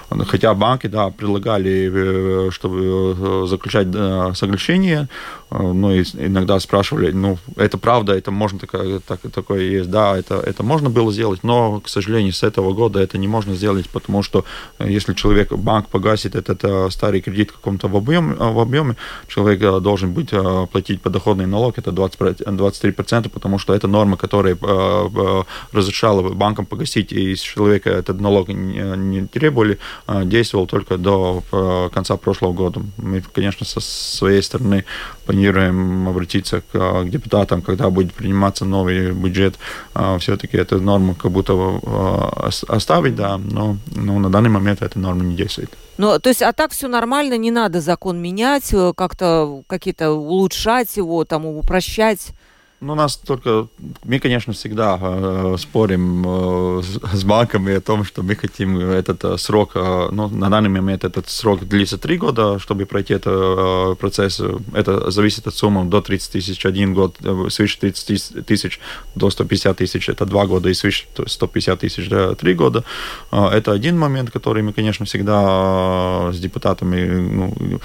[0.10, 5.08] Хотя банки, да, предлагали, э, чтобы э, заключать э, соглашение,
[5.50, 10.64] ну, иногда спрашивали, ну, это правда, это можно такое, так, такое есть, да, это, это
[10.64, 14.44] можно было сделать, но, к сожалению, с этого года это не можно сделать, потому что
[14.80, 18.96] если человек, банк погасит этот старый кредит в каком-то в объеме, в объеме,
[19.28, 20.32] человек должен быть
[20.72, 24.58] платить подоходный налог, это 20, 23%, потому что это норма, которая
[25.72, 29.80] разрешала банкам погасить, и из человека этот налог не, требовали,
[30.26, 31.42] действовал только до
[31.94, 32.82] конца прошлого года.
[32.98, 34.84] Мы, конечно, со своей стороны
[35.38, 39.56] планируем обратиться к, к депутатам, когда будет приниматься новый бюджет.
[40.20, 41.54] Все-таки эту норму как будто
[42.68, 45.70] оставить, да, но, но на данный момент эта норма не действует.
[45.98, 50.96] Ну, то есть, а так все нормально, не надо закон менять, э, как-то какие-то улучшать
[50.96, 52.34] его, там, упрощать?
[52.80, 53.68] Ну, у нас только...
[54.04, 56.82] Мы, конечно, всегда э, спорим э,
[57.14, 59.72] с, банками о том, что мы хотим этот э, срок...
[59.76, 64.40] Э, ну, на данный момент этот срок длится три года, чтобы пройти этот э, процесс.
[64.76, 68.80] Это зависит от суммы до 30 тысяч один год, э, свыше 30 тысяч
[69.16, 72.84] до 150 тысяч это два года, и свыше 150 тысяч да, три года.
[73.32, 77.80] Э, это один момент, который мы, конечно, всегда с депутатами ну,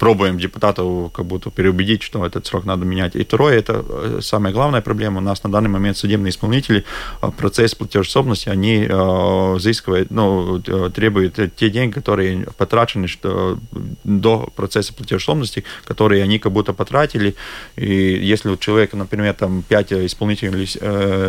[0.00, 3.14] пробуем депутатов как будто переубедить, что этот срок надо менять.
[3.14, 3.75] И второе, это Э,
[4.20, 5.18] самая главная проблема.
[5.18, 6.84] У нас на данный момент судебные исполнители
[7.22, 10.60] э, процесс платежеспособности, они э, взыскивают, ну,
[10.94, 13.58] требуют те деньги, которые потрачены что,
[14.04, 17.34] до процесса платежеспособности, которые они как будто потратили.
[17.76, 20.76] И если у человека, например, там 5 исполнительных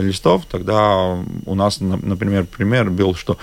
[0.04, 3.38] листов, тогда у нас, например, пример был, что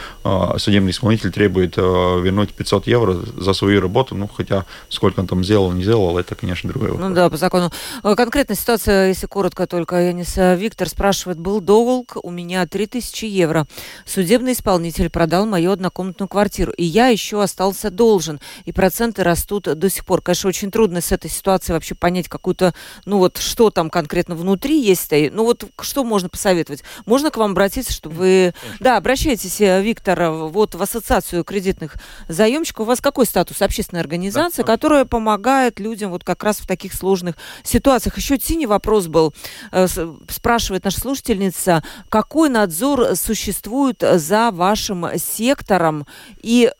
[0.58, 5.72] судебный исполнитель требует вернуть 500 евро за свою работу, ну, хотя сколько он там сделал,
[5.72, 7.08] не сделал, это, конечно, вопрос.
[7.08, 7.70] Ну да, по закону.
[8.02, 13.66] Конкретная ситуация если коротко только, Янис, Виктор спрашивает, был долг у меня 3000 евро.
[14.06, 19.90] Судебный исполнитель продал мою однокомнатную квартиру, и я еще остался должен, и проценты растут до
[19.90, 20.22] сих пор.
[20.22, 22.74] Конечно, очень трудно с этой ситуацией вообще понять какую-то,
[23.04, 25.10] ну вот, что там конкретно внутри есть.
[25.10, 26.82] Ну вот, что можно посоветовать?
[27.06, 28.54] Можно к вам обратиться, чтобы вы...
[28.80, 31.96] Да, обращайтесь, э, Виктор, вот в ассоциацию кредитных
[32.28, 32.80] заемщиков.
[32.80, 33.62] У вас какой статус?
[33.62, 38.16] Общественная организация, да, которая помогает людям вот как раз в таких сложных ситуациях.
[38.16, 39.34] Еще синий вопрос вопрос был,
[39.72, 39.86] э,
[40.28, 46.06] спрашивает наша слушательница, какой надзор существует за вашим сектором
[46.42, 46.70] и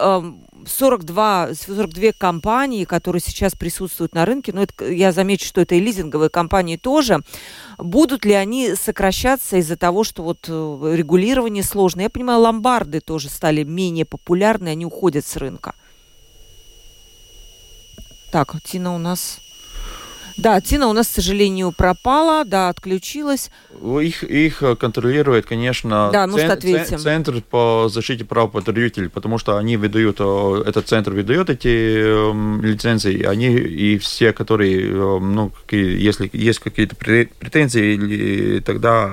[0.66, 5.74] 42, эм, 42 компании, которые сейчас присутствуют на рынке, но это, я замечу, что это
[5.74, 7.20] и лизинговые компании тоже,
[7.78, 12.02] будут ли они сокращаться из-за того, что вот э, регулирование сложно?
[12.02, 15.74] Я понимаю, ломбарды тоже стали менее популярны, они уходят с рынка.
[18.30, 19.38] Так, Тина у нас
[20.36, 23.50] да, Тина у нас, к сожалению, пропала, да, отключилась.
[23.82, 26.98] Их, их контролирует, конечно, да, может, ответим.
[26.98, 32.60] Центр по защите прав потребителей, потому что они выдают, э, этот центр выдает эти э,
[32.62, 39.10] лицензии, они и все, которые, э, ну, если есть какие-то претензии, тогда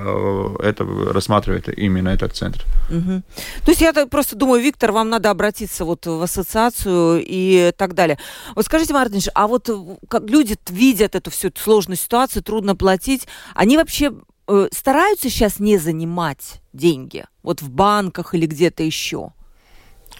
[0.62, 2.64] это рассматривает именно этот центр.
[2.90, 3.22] Угу.
[3.64, 8.18] То есть я просто думаю, Виктор, вам надо обратиться вот в ассоциацию и так далее.
[8.54, 9.70] Вот скажите, Мартинш, а вот
[10.08, 14.12] как люди видят видят эту всю сложную ситуацию, трудно платить, они вообще
[14.48, 19.32] э, стараются сейчас не занимать деньги, вот в банках или где-то еще?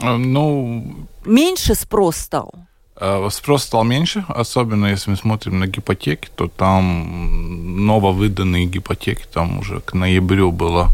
[0.01, 0.95] Э, ну...
[1.25, 2.53] Меньше спрос стал?
[3.01, 9.59] Э, спрос стал меньше, особенно если мы смотрим на гипотеки, то там нововыданные гипотеки, там
[9.59, 10.89] уже к ноябрю было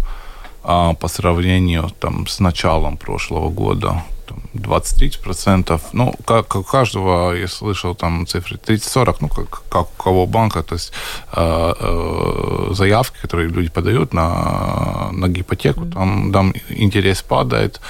[0.63, 4.03] а, по сравнению там, с началом прошлого года
[4.55, 5.81] 20-30%.
[5.93, 10.63] Ну, как, у каждого, я слышал там цифры 30-40, ну, как, как у кого банка,
[10.63, 10.93] то есть
[11.33, 17.81] э, э, заявки, которые люди подают на, на гипотеку, там, там интерес падает.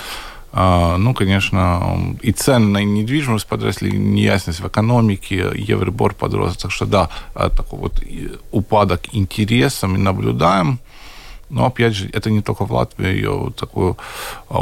[0.50, 6.56] Uh, ну, конечно, и цены на недвижимость подросли, неясность в экономике, евробор подрос.
[6.56, 8.02] Так что да, такой вот
[8.50, 10.78] упадок интереса мы наблюдаем.
[11.50, 13.96] Но, опять же, это не только в Латвии, ее такое
[14.48, 14.58] а,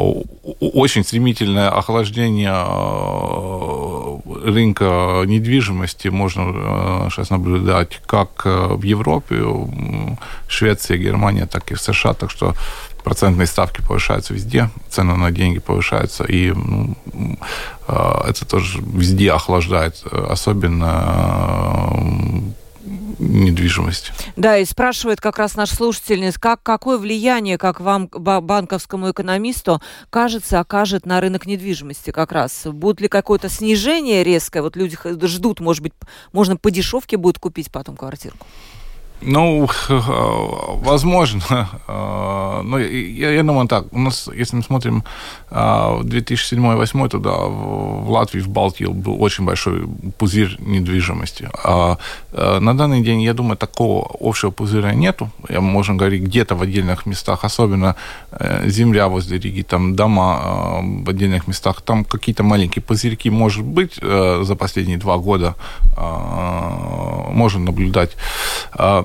[0.61, 9.43] очень стремительное охлаждение а, рынка недвижимости можно сейчас а, наблюдать как в Европе,
[10.49, 12.15] Швеция, Германия, так и в США.
[12.15, 12.55] Так что
[13.03, 16.97] процентные ставки повышаются везде, цены на деньги повышаются, и ну,
[17.89, 21.93] это тоже везде охлаждает, особенно
[23.19, 24.13] недвижимость.
[24.37, 30.61] Да, и спрашивает как раз наш слушательница, как, какое влияние, как вам, банковскому экономисту, кажется,
[30.61, 32.67] окажет на рынок недвижимости как раз?
[32.67, 34.63] Будет ли какое-то снижение резкое?
[34.63, 34.97] Вот люди
[35.27, 35.93] ждут, может быть,
[36.33, 38.47] можно по дешевке будет купить потом квартирку?
[39.21, 41.69] Ну, возможно.
[41.89, 43.85] Но я, я думаю так.
[43.93, 45.05] У нас, если мы смотрим
[45.51, 49.87] в 2007-2008, тогда в Латвии, в Балтии был очень большой
[50.19, 51.49] пузырь недвижимости.
[51.65, 51.99] А
[52.33, 55.31] на данный день, я думаю, такого общего пузыря нету.
[55.49, 57.95] Я можем говорить где-то в отдельных местах, особенно
[58.33, 63.99] э, земля возле Риги, там дома в отдельных местах, там какие-то маленькие пузырьки, может быть,
[64.03, 65.55] э, за последние два года
[65.97, 68.17] можно наблюдать.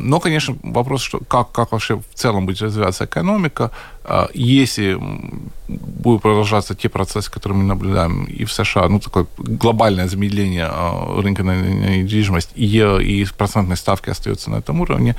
[0.03, 3.71] Но, конечно, вопрос, что как, как вообще в целом будет развиваться экономика,
[4.03, 4.97] а, если
[5.67, 11.21] будут продолжаться те процессы, которые мы наблюдаем и в США, ну, такое глобальное замедление а,
[11.21, 12.65] рынка на недвижимость, и,
[13.01, 15.15] и процентные ставки остаются на этом уровне,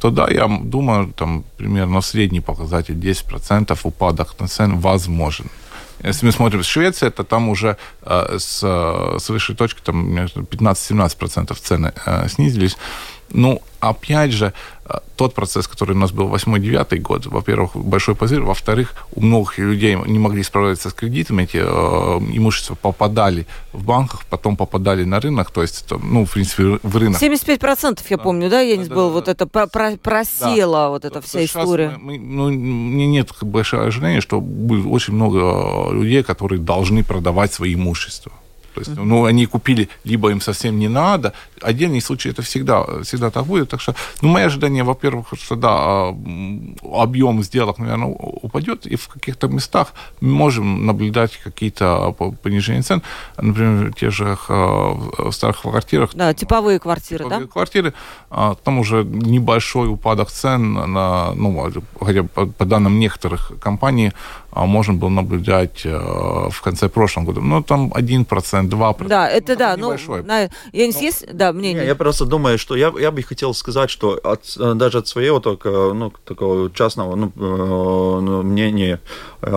[0.00, 5.46] то да, я думаю, там примерно средний показатель 10% упадок на цен возможен.
[6.02, 8.62] Если мы смотрим в Швеции, это там уже э, с,
[9.18, 12.78] с высшей точки там 15-17% цены э, снизились.
[13.32, 14.52] Ну, опять же,
[14.84, 19.58] э, тот процесс, который у нас был 8-9 год, во-первых, большой позыв, во-вторых, у многих
[19.58, 25.20] людей не могли справляться с кредитами, эти э, имущества попадали в банках, потом попадали на
[25.20, 27.22] рынок, то есть, ну, в принципе, в рынок.
[27.22, 28.22] 75% я да.
[28.22, 29.32] помню, да, я не да, был, да, вот да.
[29.32, 30.88] это про просела да.
[30.88, 31.96] вот эта вся история.
[32.00, 37.74] Мы, ну, мне нет большого ожидания, что будет очень много людей, которые должны продавать свои
[37.74, 38.32] имущества.
[38.74, 41.32] То есть, ну, они купили, либо им совсем не надо.
[41.60, 43.70] Отдельные случаи это всегда, всегда так будет.
[43.70, 46.16] Так что, ну, мои ожидания, во-первых, что да, а,
[46.92, 52.12] объем сделок, наверное, упадет, и в каких-то местах мы можем наблюдать какие-то
[52.42, 53.02] понижения цен.
[53.36, 56.10] Например, те же а, в старых квартирах.
[56.14, 57.52] Да, типовые квартиры, типовые да?
[57.52, 57.94] квартиры.
[58.30, 64.12] А, там уже небольшой упадок цен на, ну, хотя по данным некоторых компаний,
[64.52, 67.40] можно было наблюдать в конце прошлого года.
[67.40, 68.26] Ну, там 1%,
[68.68, 69.06] 2%.
[69.08, 69.76] Да, это ну, да.
[69.76, 70.42] Ну, на,
[70.72, 71.82] я не есть, да, мнение.
[71.82, 75.40] Не, я просто думаю, что я, я бы хотел сказать, что от, даже от своего
[75.40, 79.00] только, ну, такого частного ну, э, ну, мнения,
[79.42, 79.48] э,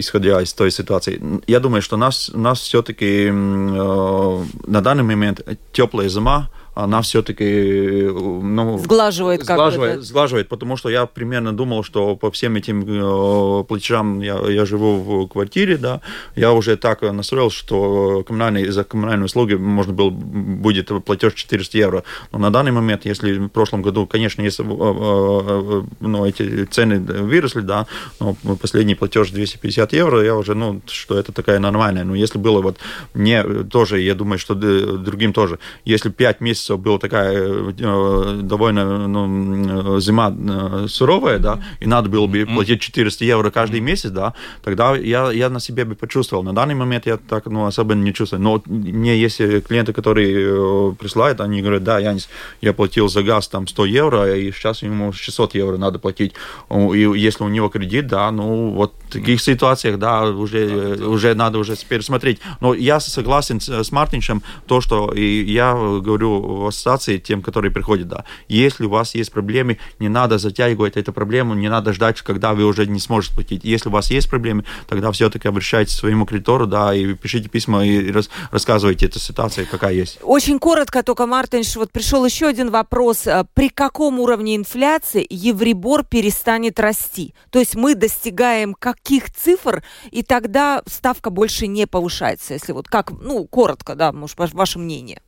[0.00, 5.40] исходя из той ситуации, я думаю, что нас, нас все-таки э, на данный момент
[5.72, 12.16] теплая зима, она все-таки ну, сглаживает, сглаживает, как сглаживает, потому что я примерно думал, что
[12.16, 16.00] по всем этим э, платежам я, я живу в квартире, да,
[16.34, 22.04] я уже так настроил, что коммунальные, за коммунальные услуги можно было, будет платеж 400 евро.
[22.32, 27.00] Но на данный момент, если в прошлом году, конечно, если э, э, ну, эти цены
[27.00, 27.86] выросли, да,
[28.18, 32.04] но последний платеж 250 евро, я уже, ну, что это такая нормальная.
[32.04, 32.78] Но если было вот
[33.12, 39.08] мне тоже, я думаю, что другим тоже, если 5 месяцев месяцев была такая э, довольно
[39.08, 44.34] ну, зима э, суровая, да, и надо было бы платить 400 евро каждый месяц, да,
[44.62, 46.42] тогда я, я на себе бы почувствовал.
[46.44, 48.42] На данный момент я так ну, особо не чувствую.
[48.42, 52.28] Но мне есть клиенты, которые э, присылают, они говорят, да, Янис,
[52.60, 56.34] я платил за газ там 100 евро, и сейчас ему 600 евро надо платить.
[56.70, 61.34] И если у него кредит, да, ну вот в таких ситуациях, да, уже, да, уже
[61.34, 62.40] надо уже пересмотреть.
[62.60, 68.08] Но я согласен с Мартиншем, то, что и я говорю в ассоциации тем, которые приходят,
[68.08, 68.24] да.
[68.48, 72.64] Если у вас есть проблемы, не надо затягивать эту проблему, не надо ждать, когда вы
[72.64, 73.64] уже не сможете платить.
[73.64, 77.84] Если у вас есть проблемы, тогда все-таки обращайтесь к своему кредитору, да, и пишите письма
[77.84, 80.18] и рас, рассказывайте эту ситуацию, какая есть.
[80.22, 83.26] Очень коротко только, Мартинш, вот пришел еще один вопрос.
[83.26, 87.34] А при каком уровне инфляции Евребор перестанет расти?
[87.50, 93.10] То есть мы достигаем каких цифр, и тогда ставка больше не повышается, если вот как,
[93.10, 95.20] ну, коротко, да, может, ваше мнение.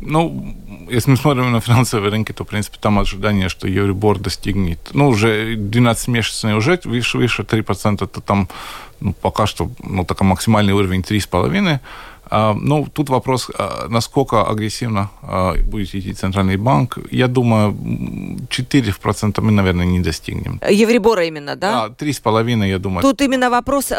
[0.00, 0.54] Ну,
[0.90, 5.08] если мы смотрим на финансовые рынки, то, в принципе, там ожидание, что Euribor достигнет, ну,
[5.08, 8.48] уже 12 месяцев уже выше, выше 3%, то там
[9.00, 11.80] ну, пока что ну, такой максимальный уровень 3,5%.
[12.30, 16.98] А, ну, тут вопрос, а, насколько агрессивно а, будет идти Центральный банк.
[17.10, 17.72] Я думаю,
[18.48, 20.60] 4% мы, наверное, не достигнем.
[20.68, 21.88] Евребора именно, да?
[21.88, 23.02] Да, 3,5, я думаю.
[23.02, 23.92] Тут именно вопрос,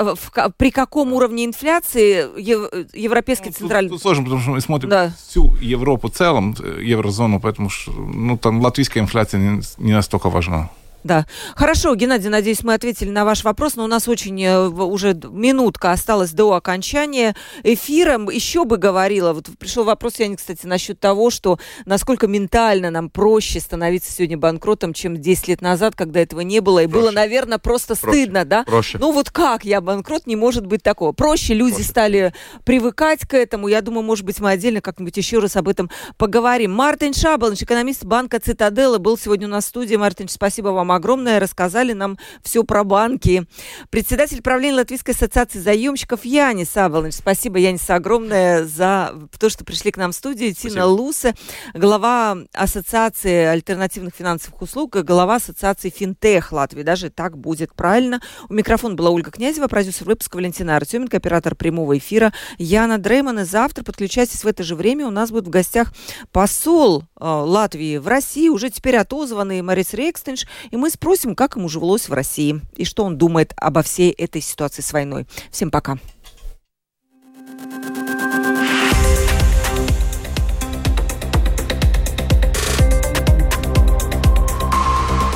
[0.58, 3.90] при каком уровне инфляции Европейский ну, Центральный...
[3.90, 5.14] Тут, тут сложно, потому что мы смотрим да.
[5.18, 10.70] всю Европу в целом, э, еврозону, поэтому ну, там латвийская инфляция не, не настолько важна.
[11.04, 11.26] Да.
[11.56, 15.92] Хорошо, Геннадий, надеюсь, мы ответили на ваш вопрос, но у нас очень э, уже минутка
[15.92, 18.20] осталась до окончания эфира.
[18.32, 23.60] Еще бы говорила, вот пришел вопрос, я, кстати, насчет того, что насколько ментально нам проще
[23.60, 26.84] становиться сегодня банкротом, чем 10 лет назад, когда этого не было.
[26.84, 27.02] И проще.
[27.02, 28.18] было, наверное, просто проще.
[28.18, 28.64] стыдно, да?
[28.66, 28.98] Проще.
[29.00, 31.14] Ну вот как я банкрот, не может быть такого.
[31.14, 31.90] Проще люди проще.
[31.90, 32.34] стали
[32.66, 33.70] привыкать к этому.
[33.70, 36.72] Я думаю, может быть, мы отдельно как-нибудь еще раз об этом поговорим.
[36.74, 39.96] Мартин Шабалович, экономист банка Цитаделла, был сегодня у нас в студии.
[39.96, 41.40] Мартин, спасибо вам вам огромное.
[41.40, 43.46] Рассказали нам все про банки.
[43.90, 47.16] Председатель правления Латвийской ассоциации заемщиков Янис Авалович.
[47.16, 50.52] Спасибо, Янис, огромное за то, что пришли к нам в студию.
[50.52, 50.74] Спасибо.
[50.74, 51.36] Тина Лусе,
[51.74, 56.84] глава Ассоциации альтернативных финансовых услуг, глава Ассоциации Финтех Латвии.
[56.84, 58.22] Даже так будет правильно.
[58.50, 63.40] У микрофона была Ольга Князева, продюсер выпуска Валентина Артеменко, оператор прямого эфира Яна Дрейман.
[63.40, 65.08] И завтра подключайтесь в это же время.
[65.08, 65.94] У нас будет в гостях
[66.32, 70.46] посол э, Латвии в России, уже теперь отозванный Марис Рекстенш.
[70.72, 74.42] И мы спросим, как ему жилось в России и что он думает обо всей этой
[74.42, 75.28] ситуации с войной.
[75.52, 76.00] Всем пока.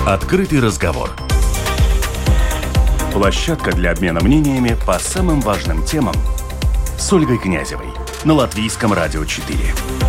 [0.07, 1.11] Открытый разговор.
[3.13, 6.15] Площадка для обмена мнениями по самым важным темам
[6.97, 7.87] с Ольгой Князевой
[8.23, 10.02] на Латвийском радио 4.